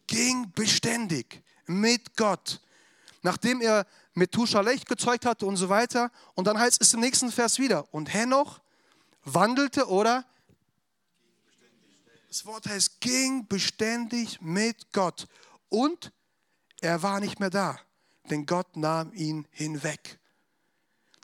[0.06, 2.60] Ging beständig mit Gott.
[3.22, 6.10] Nachdem er Methuselah gezeugt hatte und so weiter.
[6.34, 7.92] Und dann heißt es im nächsten Vers wieder.
[7.92, 8.60] Und Henoch
[9.24, 10.24] wandelte oder?
[12.28, 15.26] Das Wort heißt, ging beständig mit Gott.
[15.68, 16.12] Und
[16.80, 17.80] er war nicht mehr da,
[18.30, 20.18] denn Gott nahm ihn hinweg.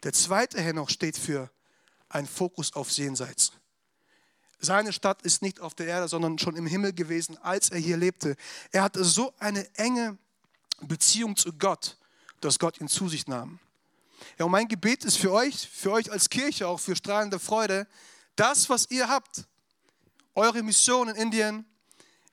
[0.03, 1.51] Der zweite Henoch steht für
[2.09, 3.53] ein Fokus auf Jenseits.
[4.59, 7.97] Seine Stadt ist nicht auf der Erde, sondern schon im Himmel gewesen, als er hier
[7.97, 8.37] lebte.
[8.71, 10.19] Er hatte so eine enge
[10.81, 11.99] Beziehung zu Gott,
[12.41, 13.59] dass Gott ihn zu sich nahm.
[14.39, 17.89] Ja, und mein Gebet ist für euch, für euch als Kirche, auch für strahlende Freude,
[18.37, 19.47] das, was ihr habt,
[20.35, 21.67] eure Mission in Indien,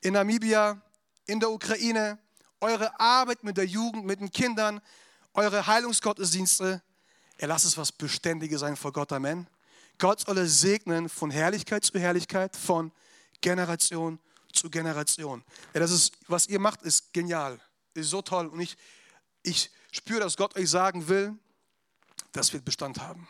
[0.02, 0.82] in Namibia,
[1.26, 2.20] in der Ukraine,
[2.62, 4.82] eure Arbeit mit der Jugend, mit den Kindern,
[5.34, 6.82] eure Heilungsgottesdienste,
[7.38, 9.12] er lasst es was Beständiges sein vor Gott.
[9.14, 9.48] Amen.
[9.98, 12.92] Gott soll es segnen von Herrlichkeit zu Herrlichkeit, von
[13.42, 14.20] Generation
[14.52, 15.44] zu Generation.
[15.74, 17.60] Ja, das ist, was ihr macht, ist genial,
[17.94, 18.48] ist so toll.
[18.48, 18.78] Und ich,
[19.44, 21.38] ich spüre, dass Gott euch sagen will,
[22.32, 23.28] das wird Bestand haben.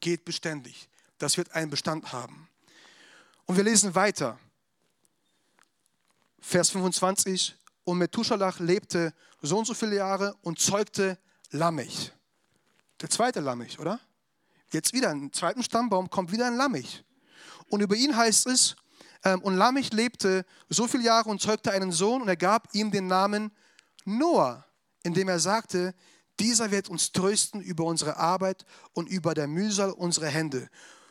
[0.00, 0.88] Geht beständig.
[1.18, 2.48] Das wird einen Bestand haben.
[3.46, 4.38] Und wir lesen weiter.
[6.40, 7.54] Vers 25.
[7.84, 11.18] Und Methuselah lebte so und so viele Jahre und zeugte
[11.50, 12.12] Lammich.
[13.00, 13.98] Der zweite Lammich, oder?
[14.70, 17.04] Jetzt wieder im zweiten Stammbaum kommt wieder ein Lammich.
[17.68, 18.76] Und über ihn heißt es,
[19.24, 22.90] ähm, und Lammich lebte so viele Jahre und zeugte einen Sohn und er gab ihm
[22.90, 23.52] den Namen
[24.04, 24.64] Noah,
[25.02, 25.94] indem er sagte,
[26.40, 28.64] dieser wird uns trösten über unsere Arbeit
[28.94, 30.68] und über der Mühsal unserer Hände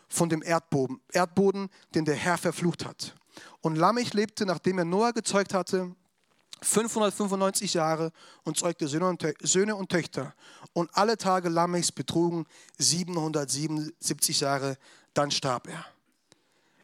[0.07, 3.15] von dem Erdboden, Erdboden, den der Herr verflucht hat.
[3.62, 5.95] Und Lammich lebte, nachdem er Noah gezeugt hatte,
[6.63, 8.12] 595 Jahre
[8.43, 10.34] und zeugte Söhne und Töchter.
[10.74, 12.45] Und alle Tage Lamechs betrugen
[12.78, 14.78] 777 Jahre,
[15.13, 15.86] dann starb er.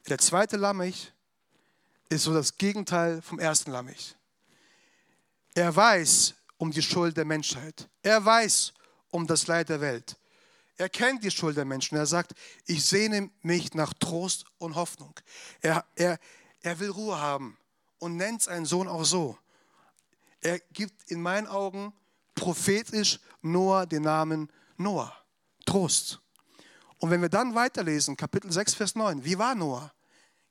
[0.10, 1.12] Der zweite Lamech
[2.10, 4.16] ist so das Gegenteil vom ersten Lamech.
[5.54, 7.88] Er weiß um die Schuld der Menschheit.
[8.02, 8.74] Er weiß
[9.12, 10.18] um das Leid der Welt.
[10.78, 11.98] Er kennt die Schuld der Menschen.
[11.98, 12.34] Er sagt,
[12.66, 15.14] ich sehne mich nach Trost und Hoffnung.
[15.62, 16.20] Er, er,
[16.62, 17.58] er will Ruhe haben
[18.00, 19.38] und nennt seinen Sohn auch so.
[20.42, 21.94] Er gibt in meinen Augen
[22.36, 25.14] prophetisch Noah den Namen Noah.
[25.66, 26.22] Trost.
[27.00, 29.94] Und wenn wir dann weiterlesen, Kapitel 6, Vers 9, wie war Noah?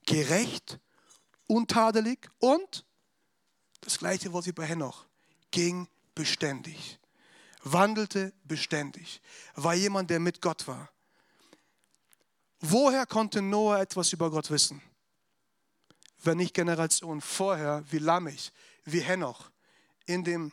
[0.04, 0.78] Gerecht,
[1.48, 2.84] untadelig und
[3.80, 5.06] das gleiche Wort wie bei Henoch,
[5.50, 6.98] ging beständig,
[7.62, 9.20] wandelte beständig,
[9.54, 10.90] war jemand, der mit Gott war.
[12.60, 14.82] Woher konnte Noah etwas über Gott wissen?
[16.22, 18.52] Wenn nicht Generationen vorher wie Lamech,
[18.84, 19.50] wie Henoch,
[20.06, 20.52] in, dem,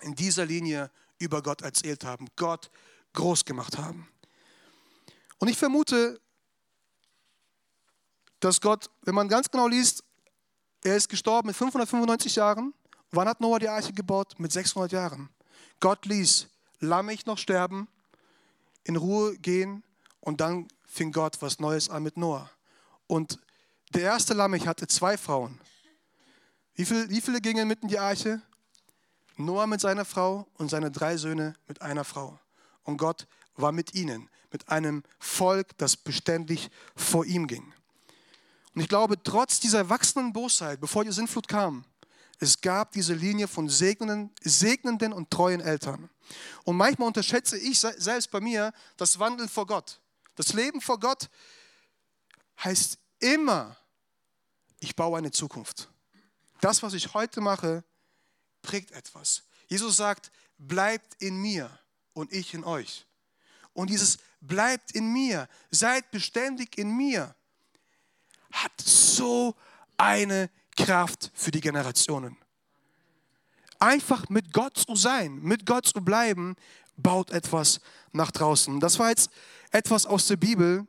[0.00, 2.70] in dieser Linie über Gott erzählt haben, Gott
[3.12, 4.08] groß gemacht haben.
[5.38, 6.20] Und ich vermute,
[8.40, 10.04] dass Gott, wenn man ganz genau liest,
[10.82, 12.74] er ist gestorben mit 595 Jahren.
[13.10, 14.34] Wann hat Noah die Arche gebaut?
[14.38, 15.30] Mit 600 Jahren.
[15.80, 16.48] Gott ließ
[16.80, 17.88] Lammich noch sterben,
[18.84, 19.82] in Ruhe gehen
[20.20, 22.50] und dann fing Gott was Neues an mit Noah.
[23.06, 23.38] Und
[23.94, 25.60] der erste Lammich hatte zwei Frauen.
[26.74, 28.42] Wie, viel, wie viele gingen mit in die Arche?
[29.36, 32.38] Noah mit seiner Frau und seine drei Söhne mit einer Frau.
[32.82, 37.72] Und Gott war mit ihnen, mit einem Volk, das beständig vor ihm ging.
[38.74, 41.84] Und ich glaube, trotz dieser wachsenden Bosheit, bevor die Sintflut kam,
[42.38, 46.10] Es gab diese Linie von segnenden, segnenden und treuen Eltern.
[46.64, 50.00] Und manchmal unterschätze ich selbst bei mir das Wandeln vor Gott.
[50.34, 51.30] Das Leben vor Gott
[52.62, 53.76] heißt immer,
[54.80, 55.88] ich baue eine Zukunft.
[56.60, 57.84] Das, was ich heute mache,
[58.66, 59.44] prägt etwas.
[59.68, 61.70] Jesus sagt, bleibt in mir
[62.12, 63.06] und ich in euch.
[63.72, 67.34] Und dieses bleibt in mir, seid beständig in mir,
[68.52, 69.54] hat so
[69.96, 72.36] eine Kraft für die Generationen.
[73.78, 76.56] Einfach mit Gott zu sein, mit Gott zu bleiben,
[76.96, 77.80] baut etwas
[78.12, 78.80] nach draußen.
[78.80, 79.30] Das war jetzt
[79.70, 80.86] etwas aus der Bibel.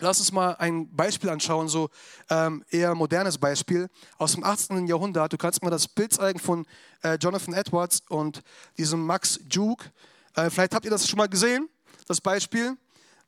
[0.00, 1.88] Lass uns mal ein Beispiel anschauen, so
[2.28, 4.86] ähm, eher modernes Beispiel aus dem 18.
[4.86, 5.32] Jahrhundert.
[5.32, 6.66] Du kannst mal das Bild zeigen von
[7.02, 8.42] äh, Jonathan Edwards und
[8.78, 9.92] diesem Max Juke.
[10.34, 11.68] Äh, vielleicht habt ihr das schon mal gesehen,
[12.08, 12.76] das Beispiel.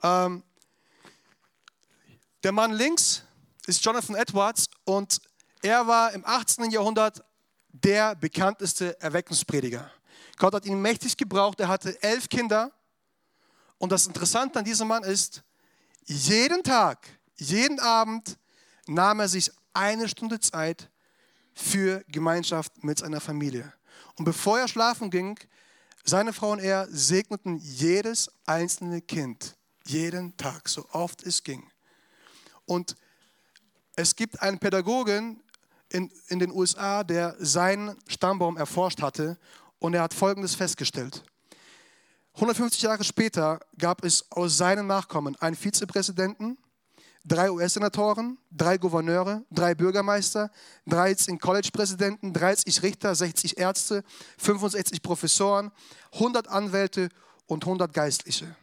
[0.02, 0.42] Ähm,
[2.42, 3.22] der Mann links
[3.66, 5.20] ist Jonathan Edwards und
[5.62, 6.70] er war im 18.
[6.70, 7.24] Jahrhundert
[7.68, 9.90] der bekannteste Erweckungsprediger.
[10.36, 11.60] Gott hat ihn mächtig gebraucht.
[11.60, 12.72] Er hatte elf Kinder.
[13.78, 15.42] Und das Interessante an diesem Mann ist,
[16.06, 18.38] jeden Tag, jeden Abend
[18.86, 20.90] nahm er sich eine Stunde Zeit
[21.54, 23.72] für Gemeinschaft mit seiner Familie.
[24.16, 25.38] Und bevor er schlafen ging,
[26.04, 31.70] seine Frau und er segneten jedes einzelne Kind, jeden Tag, so oft es ging.
[32.66, 32.96] Und
[33.96, 35.42] es gibt einen Pädagogen
[35.88, 39.38] in, in den USA, der seinen Stammbaum erforscht hatte
[39.78, 41.24] und er hat Folgendes festgestellt.
[42.34, 46.58] 150 Jahre später gab es aus seinen Nachkommen einen Vizepräsidenten,
[47.24, 50.50] drei US-Senatoren, drei Gouverneure, drei Bürgermeister,
[50.86, 54.02] 13 College-Präsidenten, 30 Richter, 60 Ärzte,
[54.38, 55.70] 65 Professoren,
[56.14, 57.08] 100 Anwälte
[57.46, 58.56] und 100 Geistliche.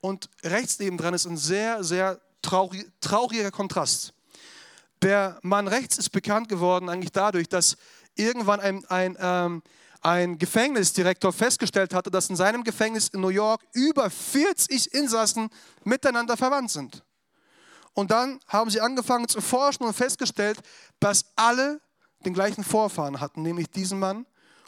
[0.00, 4.14] Und rechts nebendran ist ein sehr, sehr traurig, trauriger Kontrast.
[5.02, 7.76] Der Mann rechts ist bekannt geworden eigentlich dadurch, dass
[8.14, 9.62] irgendwann ein, ein, ähm,
[10.02, 15.48] ein Gefängnisdirektor festgestellt hatte, dass in seinem Gefängnis in New York über 40 Insassen
[15.84, 17.04] miteinander verwandt sind.
[17.94, 20.60] Und dann haben sie angefangen zu forschen und festgestellt,
[20.98, 21.80] dass alle
[22.24, 24.26] den gleichen Vorfahren hatten, nämlich diesen Mann.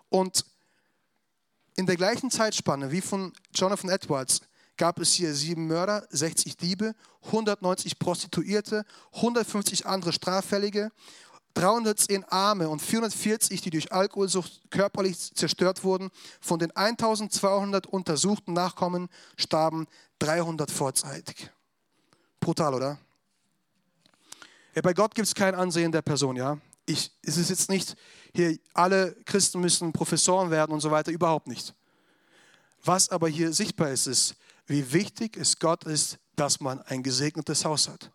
[0.08, 0.44] Und
[1.76, 4.40] in der gleichen Zeitspanne wie von Jonathan Edwards
[4.76, 6.94] gab es hier sieben Mörder, 60 Diebe,
[7.26, 10.90] 190 Prostituierte, 150 andere Straffällige,
[11.54, 16.10] 310 Arme und 440, die durch Alkoholsucht körperlich zerstört wurden.
[16.40, 19.86] Von den 1200 untersuchten Nachkommen starben
[20.18, 21.50] 300 vorzeitig.
[22.40, 22.98] Brutal, oder?
[24.74, 26.58] Ja, bei Gott gibt es kein Ansehen der Person, ja.
[26.86, 27.96] Ich, es ist jetzt nicht,
[28.34, 31.74] hier alle Christen müssen Professoren werden und so weiter, überhaupt nicht.
[32.84, 34.34] Was aber hier sichtbar ist, ist,
[34.66, 38.10] wie wichtig es Gott ist, dass man ein gesegnetes Haus hat.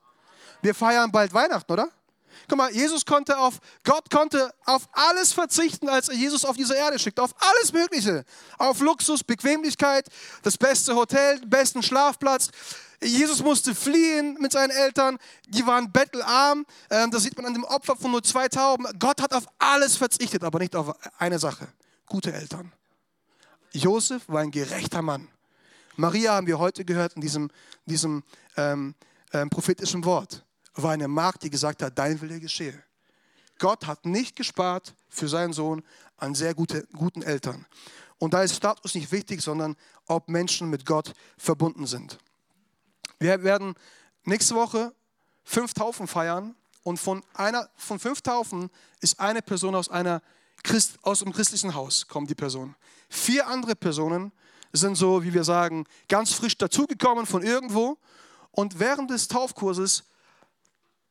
[0.61, 1.89] Wir feiern bald Weihnachten, oder?
[2.47, 6.75] Guck mal, Jesus konnte auf, Gott konnte auf alles verzichten, als er Jesus auf diese
[6.75, 7.19] Erde schickt.
[7.19, 8.25] Auf alles Mögliche.
[8.57, 10.07] Auf Luxus, Bequemlichkeit,
[10.43, 12.49] das beste Hotel, den besten Schlafplatz.
[13.01, 15.17] Jesus musste fliehen mit seinen Eltern.
[15.47, 16.65] Die waren bettelarm.
[16.89, 18.85] Ähm, das sieht man an dem Opfer von nur zwei Tauben.
[18.99, 21.67] Gott hat auf alles verzichtet, aber nicht auf eine Sache.
[22.07, 22.71] Gute Eltern.
[23.71, 25.27] Josef war ein gerechter Mann.
[25.95, 27.51] Maria haben wir heute gehört in diesem,
[27.85, 28.23] diesem
[28.57, 28.95] ähm,
[29.33, 30.43] ähm, prophetischen Wort
[30.75, 32.83] war eine Magd, die gesagt hat, dein Wille geschehe.
[33.57, 35.83] Gott hat nicht gespart für seinen Sohn
[36.17, 37.65] an sehr gute, guten Eltern.
[38.17, 39.75] Und da ist Status nicht wichtig, sondern
[40.07, 42.17] ob Menschen mit Gott verbunden sind.
[43.19, 43.75] Wir werden
[44.23, 44.93] nächste Woche
[45.43, 48.69] fünf Taufen feiern und von, einer, von fünf Taufen
[49.01, 50.21] ist eine Person aus, einer
[50.63, 52.75] Christ, aus einem christlichen Haus, kommt die Person.
[53.09, 54.31] Vier andere Personen
[54.71, 57.97] sind so, wie wir sagen, ganz frisch dazugekommen von irgendwo.
[58.51, 60.03] Und während des Taufkurses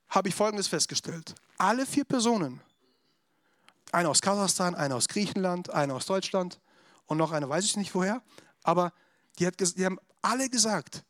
[0.09, 1.35] habe ich Folgendes festgestellt.
[1.59, 2.61] Alle vier Personen,
[3.93, 6.61] eine aus Kasachstan, eine aus Griechenland, eine aus Deutschland
[7.07, 8.23] und noch eine weiß ich nicht woher,
[8.63, 8.93] aber
[9.39, 11.05] die, hat, die haben alle gesagt,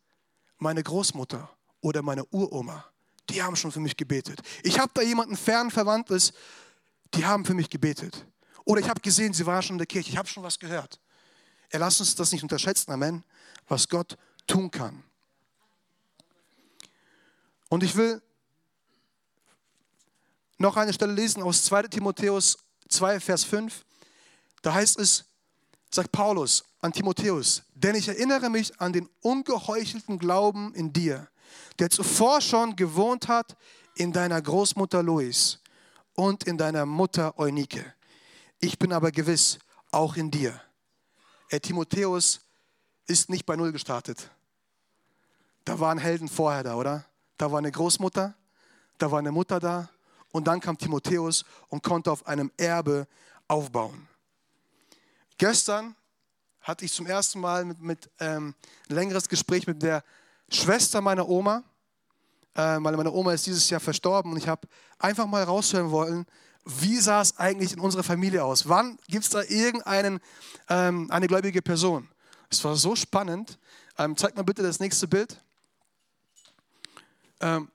[0.59, 1.49] meine Großmutter
[1.81, 2.85] oder meine Uroma,
[3.31, 4.41] die haben schon für mich gebetet.
[4.63, 6.33] Ich habe da jemanden fern Verwandtes,
[7.15, 8.27] die haben für mich gebetet.
[8.65, 11.01] Oder ich habe gesehen, sie war schon in der Kirche, ich habe schon was gehört.
[11.71, 13.25] Er lasst uns das nicht unterschätzen, Amen,
[13.67, 15.03] was Gott tun kann.
[17.69, 18.23] Und ich will
[20.59, 23.85] noch eine Stelle lesen aus 2 Timotheus 2, Vers 5.
[24.63, 25.25] Da heißt es,
[25.91, 31.29] sagt Paulus an Timotheus, denn ich erinnere mich an den ungeheuchelten Glauben in dir,
[31.79, 33.57] der zuvor schon gewohnt hat
[33.95, 35.61] in deiner Großmutter Lois
[36.15, 37.95] und in deiner Mutter Eunike.
[38.59, 39.59] Ich bin aber gewiss,
[39.93, 40.61] auch in dir.
[41.49, 42.41] Er, Timotheus
[43.07, 44.31] ist nicht bei Null gestartet.
[45.65, 47.05] Da waren Helden vorher da, oder?
[47.39, 48.35] Da war eine Großmutter,
[48.99, 49.89] da war eine Mutter da
[50.33, 53.07] und dann kam Timotheus und konnte auf einem Erbe
[53.47, 54.09] aufbauen.
[55.39, 55.95] Gestern
[56.61, 58.55] hatte ich zum ersten Mal mit, mit ähm,
[58.89, 60.05] ein längeres Gespräch mit der
[60.51, 61.63] Schwester meiner Oma,
[62.55, 64.67] äh, weil meine Oma ist dieses Jahr verstorben und ich habe
[64.99, 66.27] einfach mal raushören wollen,
[66.65, 68.69] wie sah es eigentlich in unserer Familie aus?
[68.69, 70.21] Wann gibt es da irgendeinen,
[70.69, 72.09] ähm, eine gläubige Person?
[72.51, 73.59] Es war so spannend.
[73.97, 75.43] Ähm, zeig mal bitte das nächste Bild.
[77.41, 77.71] Ähm,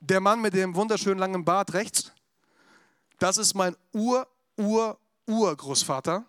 [0.00, 2.12] der Mann mit dem wunderschönen langen Bart rechts,
[3.18, 6.24] das ist mein Ur, Ur, Urgroßvater.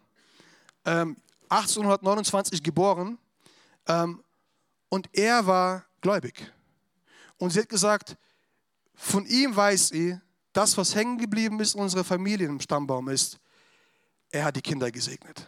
[0.85, 1.17] Ähm,
[1.49, 3.17] 1829 geboren.
[3.87, 4.23] Ähm,
[4.89, 6.51] und er war gläubig.
[7.37, 8.17] Und sie hat gesagt,
[8.95, 10.19] von ihm weiß sie,
[10.53, 13.39] das, was hängen geblieben ist in unserer Familie im Stammbaum ist,
[14.31, 15.47] er hat die Kinder gesegnet.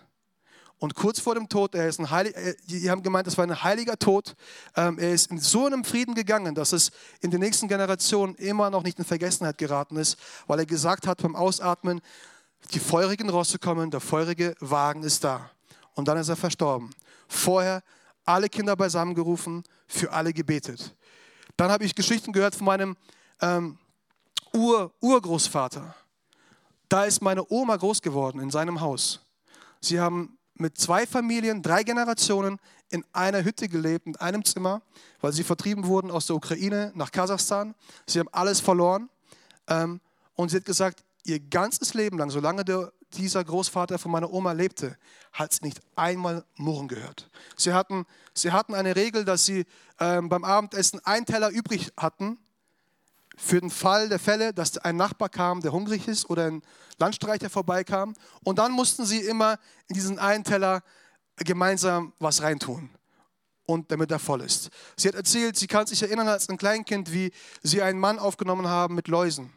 [0.80, 2.34] Und kurz vor dem Tod, er ist ein Heilig,
[2.68, 4.36] die haben gemeint, das war ein heiliger Tod.
[4.78, 8.70] Ähm, er ist in so einem Frieden gegangen, dass es in den nächsten Generationen immer
[8.70, 12.00] noch nicht in Vergessenheit geraten ist, weil er gesagt hat beim Ausatmen,
[12.74, 15.52] die feurigen Rosse kommen, der feurige Wagen ist da.
[15.96, 16.90] Und dann ist er verstorben.
[17.28, 17.84] Vorher
[18.24, 20.96] alle Kinder beisammengerufen, für alle gebetet.
[21.58, 22.96] Dann habe ich Geschichten gehört von meinem
[23.42, 23.78] ähm,
[24.54, 25.94] Ur Urgroßvater.
[26.88, 29.20] Da ist meine Oma groß geworden in seinem Haus.
[29.82, 34.82] Sie haben mit zwei Familien, drei Generationen in einer Hütte gelebt, in einem Zimmer,
[35.22, 37.76] weil sie vertrieben wurden aus der Ukraine nach Kasachstan.
[38.06, 39.10] Sie haben alles verloren.
[39.68, 40.02] Ähm,
[40.36, 44.52] und sie hat gesagt, ihr ganzes Leben lang, solange der, dieser Großvater von meiner Oma
[44.52, 44.98] lebte,
[45.32, 47.30] hat sie nicht einmal Murren gehört.
[47.56, 49.66] Sie hatten, sie hatten eine Regel, dass sie
[50.00, 52.38] ähm, beim Abendessen einen Teller übrig hatten
[53.40, 56.62] für den Fall der Fälle, dass ein Nachbar kam, der hungrig ist oder ein
[56.98, 58.14] Landstreicher vorbeikam.
[58.44, 60.84] Und dann mussten sie immer in diesen einen Teller
[61.38, 62.90] gemeinsam was reintun.
[63.66, 64.70] Und damit er voll ist.
[64.98, 68.68] Sie hat erzählt, sie kann sich erinnern als ein Kleinkind, wie sie einen Mann aufgenommen
[68.68, 69.54] haben mit Läusen,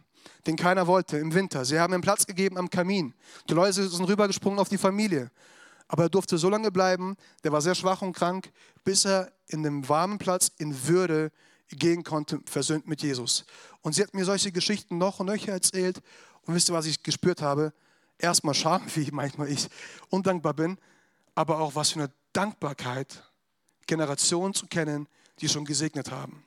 [0.47, 1.65] den keiner wollte im Winter.
[1.65, 3.15] Sie haben ihm Platz gegeben am Kamin.
[3.49, 5.31] Die Läuse sind rübergesprungen auf die Familie.
[5.89, 8.53] Aber er durfte so lange bleiben, der war sehr schwach und krank,
[8.85, 11.33] bis er in dem warmen Platz in Würde
[11.77, 13.45] gehen konnte, versöhnt mit Jesus.
[13.83, 16.01] Und sie hat mir solche Geschichten noch und nöcher erzählt.
[16.43, 17.73] Und wisst ihr, was ich gespürt habe?
[18.19, 19.69] Erstmal Scham, wie manchmal ich
[20.09, 20.79] undankbar bin,
[21.35, 23.23] aber auch was für eine Dankbarkeit,
[23.87, 25.09] Generationen zu kennen,
[25.41, 26.45] die schon gesegnet haben.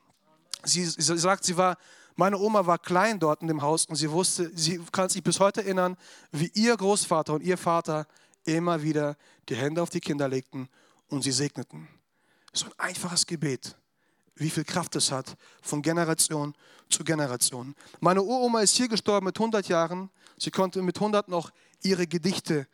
[0.64, 1.78] Sie, sie sagt, sie war,
[2.16, 5.40] meine Oma war klein dort in dem Haus und sie wusste, sie kann sich bis
[5.40, 5.98] heute erinnern,
[6.32, 8.08] wie ihr Großvater und ihr Vater
[8.46, 9.18] immer wieder
[9.50, 10.70] die Hände auf die Kinder legten
[11.08, 11.88] und sie segneten.
[12.54, 13.76] So ein einfaches Gebet
[14.36, 16.54] wie viel Kraft es hat, von Generation
[16.90, 17.76] zu Generation.
[18.00, 20.10] Meine Uroma ist hier gestorben mit 100 Jahren.
[20.38, 22.68] Sie konnte mit 100 noch ihre Gedichte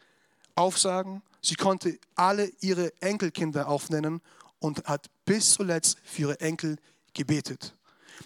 [0.55, 1.21] aufsagen.
[1.41, 4.21] Sie konnte alle ihre Enkelkinder aufnennen
[4.59, 6.77] und hat bis zuletzt für ihre Enkel
[7.13, 7.75] gebetet.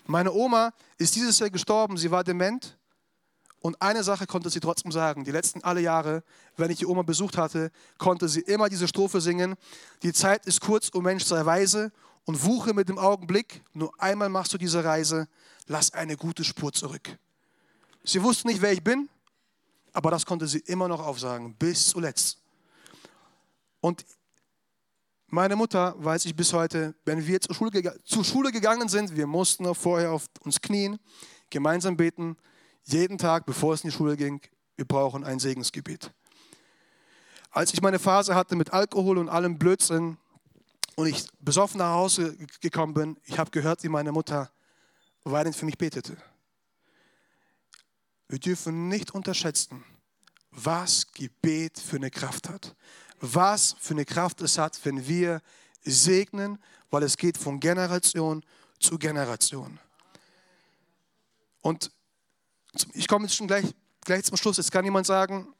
[0.05, 1.97] Meine Oma ist dieses Jahr gestorben.
[1.97, 2.77] Sie war dement.
[3.61, 5.23] Und eine Sache konnte sie trotzdem sagen.
[5.23, 6.23] Die letzten alle Jahre,
[6.55, 9.55] wenn ich die Oma besucht hatte, konnte sie immer diese Strophe singen.
[10.03, 11.91] Die Zeit ist kurz, o Mensch, sei weise
[12.25, 13.63] und wuche mit dem Augenblick.
[13.73, 15.27] Nur einmal machst du diese Reise,
[15.67, 17.17] lass eine gute Spur zurück.
[18.03, 19.09] Sie wusste nicht, wer ich bin,
[19.93, 22.39] aber das konnte sie immer noch aufsagen, bis zuletzt.
[23.79, 24.05] Und
[25.27, 29.27] meine Mutter weiß ich bis heute, wenn wir zur Schule, zur Schule gegangen sind, wir
[29.27, 30.99] mussten vorher auf uns knien,
[31.49, 32.37] gemeinsam beten,
[32.83, 34.41] jeden Tag, bevor es in die Schule ging,
[34.75, 36.11] wir brauchen ein Segensgebet.
[37.49, 40.17] Als ich meine Phase hatte mit Alkohol und allem Blödsinn,
[40.95, 44.51] und ich besoffen nach Hause gekommen bin, ich habe gehört, wie meine Mutter
[45.23, 46.17] weinend für mich betete.
[48.27, 49.83] Wir dürfen nicht unterschätzen,
[50.51, 52.75] was Gebet für eine Kraft hat.
[53.19, 55.41] Was für eine Kraft es hat, wenn wir
[55.83, 58.43] segnen, weil es geht von Generation
[58.79, 59.79] zu Generation.
[61.61, 61.91] Und
[62.93, 64.57] ich komme jetzt schon gleich, gleich zum Schluss.
[64.57, 65.53] Jetzt kann jemand sagen,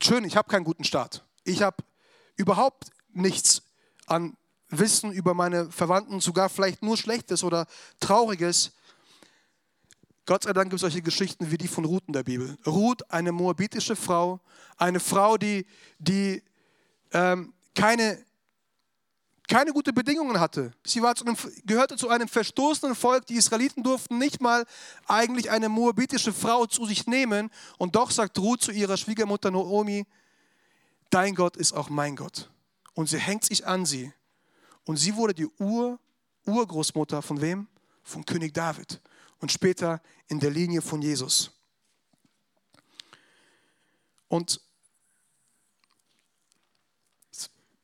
[0.00, 1.24] schön, ich habe keinen guten Start.
[1.44, 1.76] Ich habe
[2.36, 3.62] überhaupt nichts
[4.06, 4.36] an
[4.78, 7.66] Wissen über meine Verwandten, sogar vielleicht nur Schlechtes oder
[8.00, 8.72] Trauriges.
[10.26, 12.56] Gott sei Dank gibt es solche Geschichten wie die von Ruth in der Bibel.
[12.66, 14.40] Ruth, eine moabitische Frau,
[14.76, 15.66] eine Frau, die,
[15.98, 16.42] die
[17.12, 18.24] ähm, keine,
[19.48, 20.72] keine gute Bedingungen hatte.
[20.84, 23.26] Sie war zu einem, gehörte zu einem verstoßenen Volk.
[23.26, 24.64] Die Israeliten durften nicht mal
[25.06, 27.50] eigentlich eine moabitische Frau zu sich nehmen.
[27.76, 30.06] Und doch sagt Ruth zu ihrer Schwiegermutter Naomi,
[31.10, 32.50] dein Gott ist auch mein Gott
[32.94, 34.12] und sie hängt sich an sie.
[34.84, 35.98] Und sie wurde die Ur,
[36.46, 37.66] Urgroßmutter von wem?
[38.02, 39.00] Von König David
[39.44, 41.50] und später in der Linie von Jesus.
[44.28, 44.58] Und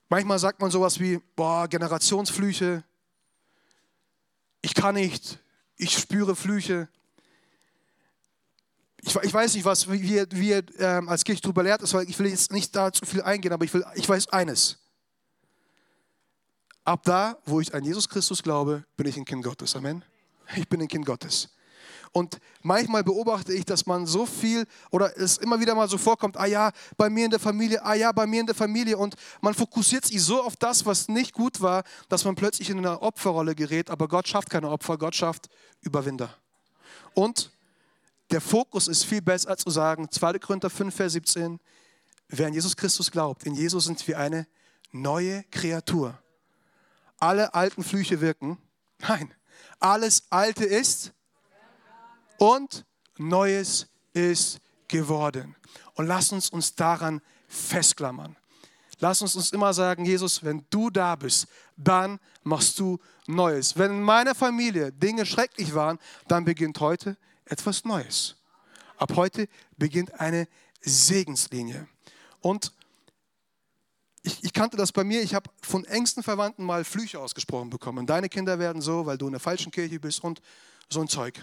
[0.09, 2.83] manchmal sagt man sowas wie, boah, Generationsflüche,
[4.63, 5.39] ich kann nicht,
[5.77, 6.89] ich spüre Flüche.
[9.03, 12.19] ich, ich weiß nicht, was wir, wir ähm, als Kirche darüber lehrt, ist, weil ich
[12.19, 14.79] will jetzt nicht da zu viel eingehen, aber ich, will, ich weiß eines.
[16.85, 19.77] Ab da, wo ich an Jesus Christus glaube, bin ich ein Kind Gottes.
[19.77, 20.05] Amen.
[20.57, 21.49] Ich bin ein Kind Gottes.
[22.13, 26.37] Und manchmal beobachte ich, dass man so viel oder es immer wieder mal so vorkommt,
[26.37, 28.99] ah ja, bei mir in der Familie, ah ja, bei mir in der Familie.
[28.99, 32.79] Und man fokussiert sich so auf das, was nicht gut war, dass man plötzlich in
[32.79, 33.91] eine Opferrolle gerät.
[33.91, 35.49] Aber Gott schafft keine Opfer, Gott schafft
[35.83, 36.35] Überwinder.
[37.15, 37.53] Und
[38.31, 40.39] der Fokus ist viel besser zu sagen, 2.
[40.41, 41.61] Korinther 5, Vers 17,
[42.29, 44.49] wer an Jesus Christus glaubt, in Jesus sind wir eine
[44.91, 46.19] neue Kreatur.
[47.21, 48.59] Alle alten Flüche wirken.
[48.99, 49.33] Nein,
[49.79, 51.13] alles Alte ist
[52.39, 52.85] und
[53.19, 55.55] Neues ist geworden.
[55.95, 58.37] Und lass uns uns daran festklammern.
[58.99, 61.47] Lass uns uns immer sagen, Jesus, wenn du da bist,
[61.77, 63.77] dann machst du Neues.
[63.77, 65.99] Wenn in meiner Familie Dinge schrecklich waren,
[66.29, 67.17] dann beginnt heute
[67.47, 68.37] etwas Neues.
[68.99, 69.49] Ab heute
[69.79, 70.47] beginnt eine
[70.83, 71.89] Segenslinie.
[72.41, 72.73] Und
[74.23, 78.07] ich, ich, kannte das bei mir, ich habe von engsten Verwandten mal Flüche ausgesprochen bekommen.
[78.07, 80.41] Deine Kinder werden so, weil du in der falschen Kirche bist und
[80.89, 81.43] so ein Zeug.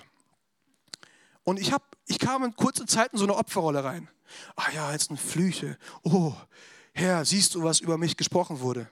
[1.43, 4.09] Und ich, hab, ich kam in kurzer Zeit in so eine Opferrolle rein.
[4.55, 5.77] Ah ja, jetzt ein Flüche.
[6.03, 6.33] Oh,
[6.93, 8.89] Herr, siehst du, was über mich gesprochen wurde?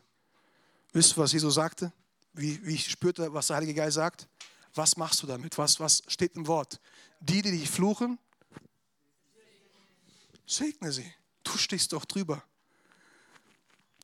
[0.94, 1.92] Wisst ihr, was Jesus sagte?
[2.34, 4.28] Wie, wie ich spürte, was der Heilige Geist sagt?
[4.74, 5.58] Was machst du damit?
[5.58, 6.80] Was, was steht im Wort?
[7.20, 8.18] Die, die dich fluchen,
[10.46, 11.12] segne sie.
[11.44, 12.44] Du stehst doch drüber.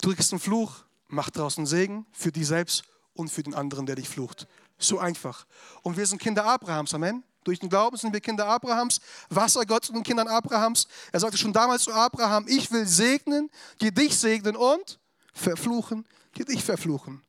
[0.02, 2.84] Du kriegst einen Fluch, mach draußen Segen für dich selbst
[3.14, 4.48] und für den anderen, der dich flucht.
[4.80, 5.46] So einfach.
[5.84, 7.24] Und wir sind Kinder Abrahams, Amen.
[7.44, 9.00] Durch den Glauben sind wir Kinder Abrahams,
[9.30, 10.88] Wassergott zu den Kindern Abrahams.
[11.12, 13.50] Er sagte schon damals zu Abraham, ich will segnen,
[13.82, 15.00] die dich segnen und
[15.34, 17.24] verfluchen, die dich verfluchen.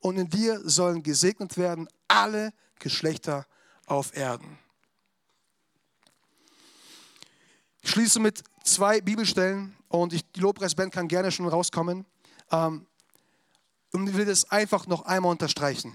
[0.00, 3.46] Und in dir sollen gesegnet werden alle Geschlechter
[3.86, 4.58] auf Erden.
[7.82, 12.04] Ich schließe mit zwei Bibelstellen und ich, die Lobpreisband kann gerne schon rauskommen.
[12.52, 12.86] Ähm,
[13.92, 15.94] und ich will das einfach noch einmal unterstreichen.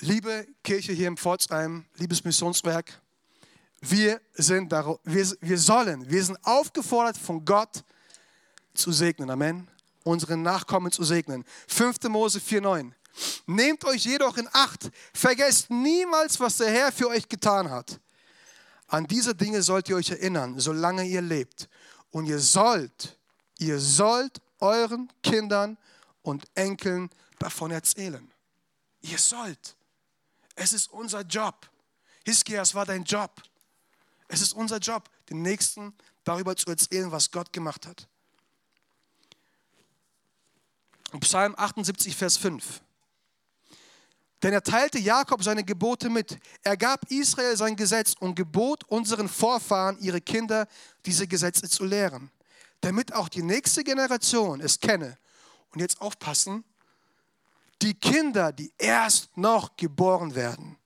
[0.00, 3.00] Liebe Kirche hier im Pforzheim, liebes Missionswerk,
[3.80, 7.84] wir, sind wir, wir sollen, wir sind aufgefordert von Gott
[8.74, 9.30] zu segnen.
[9.30, 9.68] Amen.
[10.02, 11.44] Unseren Nachkommen zu segnen.
[11.68, 12.02] 5.
[12.04, 12.92] Mose 4,9.
[13.46, 18.00] Nehmt euch jedoch in Acht, vergesst niemals, was der Herr für euch getan hat.
[18.88, 21.68] An diese Dinge sollt ihr euch erinnern, solange ihr lebt.
[22.10, 23.18] Und ihr sollt,
[23.58, 25.76] ihr sollt euren Kindern
[26.22, 28.30] und Enkeln davon erzählen.
[29.02, 29.76] Ihr sollt.
[30.54, 31.68] Es ist unser Job.
[32.24, 33.42] Hiskia, es war dein Job.
[34.28, 35.94] Es ist unser Job, den Nächsten
[36.24, 38.08] darüber zu erzählen, was Gott gemacht hat.
[41.20, 42.80] Psalm 78, Vers 5.
[44.42, 46.38] Denn er teilte Jakob seine Gebote mit.
[46.62, 50.68] Er gab Israel sein Gesetz und gebot unseren Vorfahren, ihre Kinder,
[51.06, 52.30] diese Gesetze zu lehren,
[52.84, 55.16] damit auch die nächste Generation es kenne.
[55.72, 56.64] Und jetzt aufpassen,
[57.82, 60.76] die Kinder, die erst noch geboren werden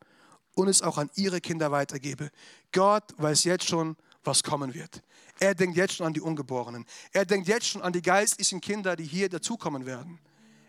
[0.54, 2.30] und es auch an ihre Kinder weitergebe.
[2.72, 5.02] Gott weiß jetzt schon, was kommen wird.
[5.40, 6.84] Er denkt jetzt schon an die Ungeborenen.
[7.12, 10.18] Er denkt jetzt schon an die geistlichen Kinder, die hier dazukommen werden.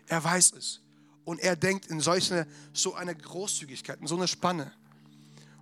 [0.06, 0.80] Er weiß es.
[1.24, 4.72] Und er denkt in solche, so eine Großzügigkeit, in so eine Spanne.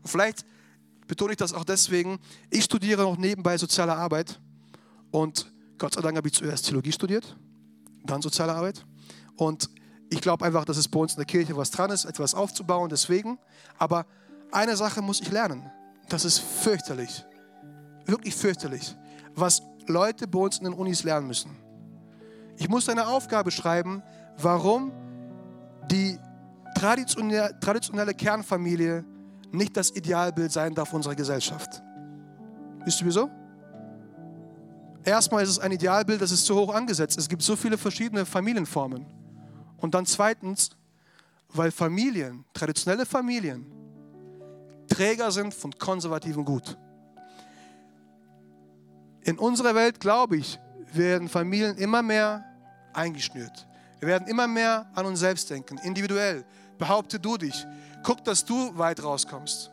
[0.03, 0.45] Und vielleicht
[1.07, 2.19] betone ich das auch deswegen,
[2.51, 4.41] ich studiere noch nebenbei soziale Arbeit
[5.11, 7.37] und Gott sei Dank habe ich zuerst Theologie studiert,
[8.05, 8.85] dann soziale Arbeit.
[9.37, 9.71] Und
[10.11, 12.89] ich glaube einfach, dass es bei uns in der Kirche was dran ist, etwas aufzubauen,
[12.89, 13.39] deswegen.
[13.79, 14.07] Aber
[14.51, 15.71] eine Sache muss ich lernen.
[16.09, 17.25] Das ist fürchterlich.
[18.07, 18.97] Wirklich fürchterlich.
[19.35, 21.51] Was Leute bei uns in den Unis lernen müssen.
[22.57, 24.03] Ich muss eine Aufgabe schreiben,
[24.37, 24.93] warum
[25.91, 26.19] die
[26.75, 29.05] traditionelle, Kernfamilie
[29.53, 31.83] nicht das Idealbild sein darf unserer Gesellschaft.
[32.85, 33.31] Wisst ihr wieso?
[35.09, 37.17] Erstmal ist es ein Idealbild, das ist zu hoch angesetzt.
[37.17, 39.07] Es gibt so viele verschiedene Familienformen.
[39.79, 40.69] Und dann zweitens,
[41.49, 43.65] weil Familien, traditionelle Familien,
[44.87, 46.77] Träger sind von konservativem Gut.
[49.23, 50.61] In unserer Welt, glaube ich,
[50.93, 52.45] werden Familien immer mehr
[52.93, 53.67] eingeschnürt.
[54.01, 56.45] Wir werden immer mehr an uns selbst denken, individuell.
[56.77, 57.67] Behaupte du dich.
[58.03, 59.71] Guck, dass du weit rauskommst.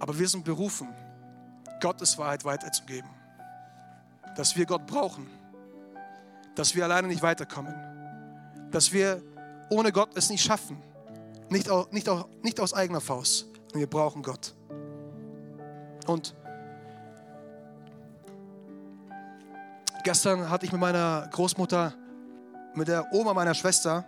[0.00, 0.88] Aber wir sind berufen,
[1.80, 3.10] Gottes Wahrheit weiterzugeben.
[4.36, 5.28] Dass wir Gott brauchen
[6.58, 7.72] dass wir alleine nicht weiterkommen.
[8.72, 9.22] Dass wir
[9.70, 10.82] ohne Gott es nicht schaffen.
[11.50, 13.46] Nicht, auch, nicht, auch, nicht aus eigener Faust.
[13.72, 14.54] Wir brauchen Gott.
[16.06, 16.34] Und
[20.02, 21.94] gestern hatte ich mit meiner Großmutter,
[22.74, 24.04] mit der Oma meiner Schwester,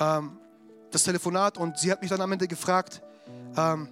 [0.00, 0.38] ähm,
[0.90, 3.02] das Telefonat und sie hat mich dann am Ende gefragt,
[3.56, 3.88] ähm,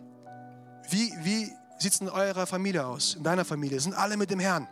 [0.88, 3.80] wie, wie sieht es in eurer Familie aus, in deiner Familie?
[3.80, 4.68] Sind alle mit dem Herrn?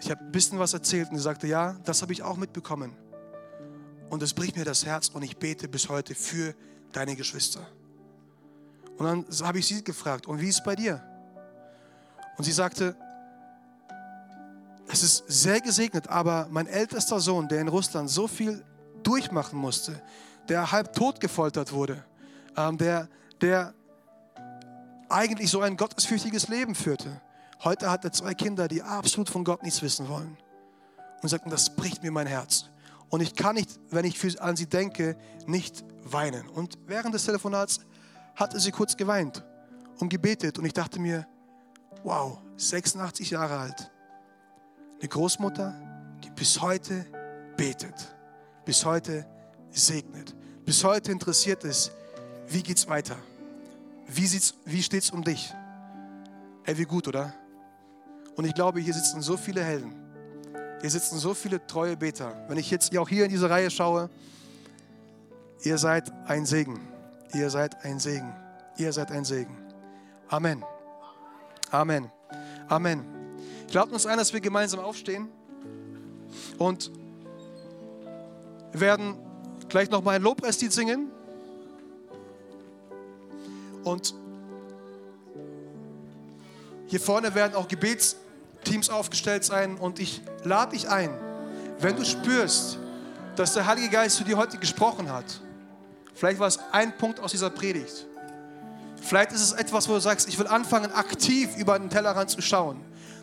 [0.00, 2.96] Ich habe ein bisschen was erzählt und sie sagte, ja, das habe ich auch mitbekommen.
[4.10, 6.54] Und es bricht mir das Herz und ich bete bis heute für
[6.92, 7.66] deine Geschwister.
[8.96, 11.02] Und dann habe ich sie gefragt, und wie ist es bei dir?
[12.36, 12.96] Und sie sagte,
[14.90, 18.64] es ist sehr gesegnet, aber mein ältester Sohn, der in Russland so viel
[19.02, 20.00] durchmachen musste,
[20.48, 22.04] der halb tot gefoltert wurde,
[22.56, 23.08] ähm, der,
[23.40, 23.74] der
[25.08, 27.20] eigentlich so ein gottesfürchtiges Leben führte.
[27.64, 30.36] Heute hat er zwei Kinder, die absolut von Gott nichts wissen wollen.
[31.22, 32.66] Und sagten, das bricht mir mein Herz.
[33.08, 36.48] Und ich kann nicht, wenn ich an sie denke, nicht weinen.
[36.48, 37.80] Und während des Telefonats
[38.36, 39.44] hatte sie kurz geweint
[39.98, 40.58] und gebetet.
[40.58, 41.26] Und ich dachte mir,
[42.04, 43.90] wow, 86 Jahre alt.
[45.00, 45.74] Eine Großmutter,
[46.22, 47.06] die bis heute
[47.56, 48.16] betet,
[48.64, 49.26] bis heute
[49.70, 50.34] segnet,
[50.64, 51.92] bis heute interessiert ist,
[52.48, 53.16] wie geht's weiter?
[54.08, 55.54] Wie, sieht's, wie steht's um dich?
[56.64, 57.34] Ey, wie gut, oder?
[58.36, 59.94] Und ich glaube, hier sitzen so viele Helden.
[60.80, 62.44] Hier sitzen so viele treue Beter.
[62.48, 64.08] Wenn ich jetzt auch hier in diese Reihe schaue,
[65.62, 66.80] ihr seid ein Segen.
[67.34, 68.32] Ihr seid ein Segen.
[68.76, 69.56] Ihr seid ein Segen.
[70.28, 70.64] Amen.
[71.70, 72.10] Amen.
[72.68, 73.04] Amen.
[73.66, 75.28] Ich lade uns ein, dass wir gemeinsam aufstehen
[76.58, 76.90] und
[78.72, 79.16] werden
[79.68, 81.10] gleich noch mal ein Lobpreislied singen.
[83.88, 84.14] Und
[86.88, 91.10] hier vorne werden auch Gebetsteams aufgestellt sein und ich lade dich ein,
[91.80, 92.78] wenn du spürst,
[93.36, 95.24] dass der Heilige Geist zu dir heute gesprochen hat.
[96.14, 98.06] Vielleicht war es ein Punkt aus dieser Predigt.
[99.00, 102.42] Vielleicht ist es etwas, wo du sagst, ich will anfangen, aktiv über den Tellerrand zu
[102.42, 102.80] schauen.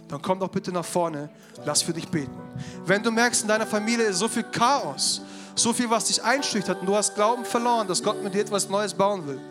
[0.08, 1.30] Dann komm doch bitte nach vorne,
[1.66, 2.38] lass für dich beten.
[2.86, 5.22] Wenn du merkst, in deiner Familie ist so viel Chaos,
[5.56, 8.70] so viel, was dich einschüchtert und du hast Glauben verloren, dass Gott mit dir etwas
[8.70, 9.42] Neues bauen will,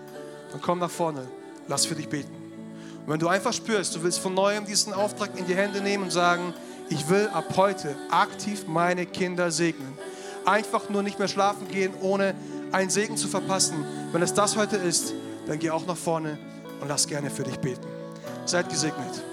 [0.55, 1.26] dann komm nach vorne,
[1.66, 2.32] lass für dich beten.
[3.05, 6.05] Und wenn du einfach spürst, du willst von neuem diesen Auftrag in die Hände nehmen
[6.05, 6.55] und sagen,
[6.88, 9.98] ich will ab heute aktiv meine Kinder segnen.
[10.44, 12.36] Einfach nur nicht mehr schlafen gehen, ohne
[12.70, 13.84] einen Segen zu verpassen.
[14.12, 15.12] Wenn es das heute ist,
[15.48, 16.38] dann geh auch nach vorne
[16.80, 17.88] und lass gerne für dich beten.
[18.46, 19.24] Seid gesegnet.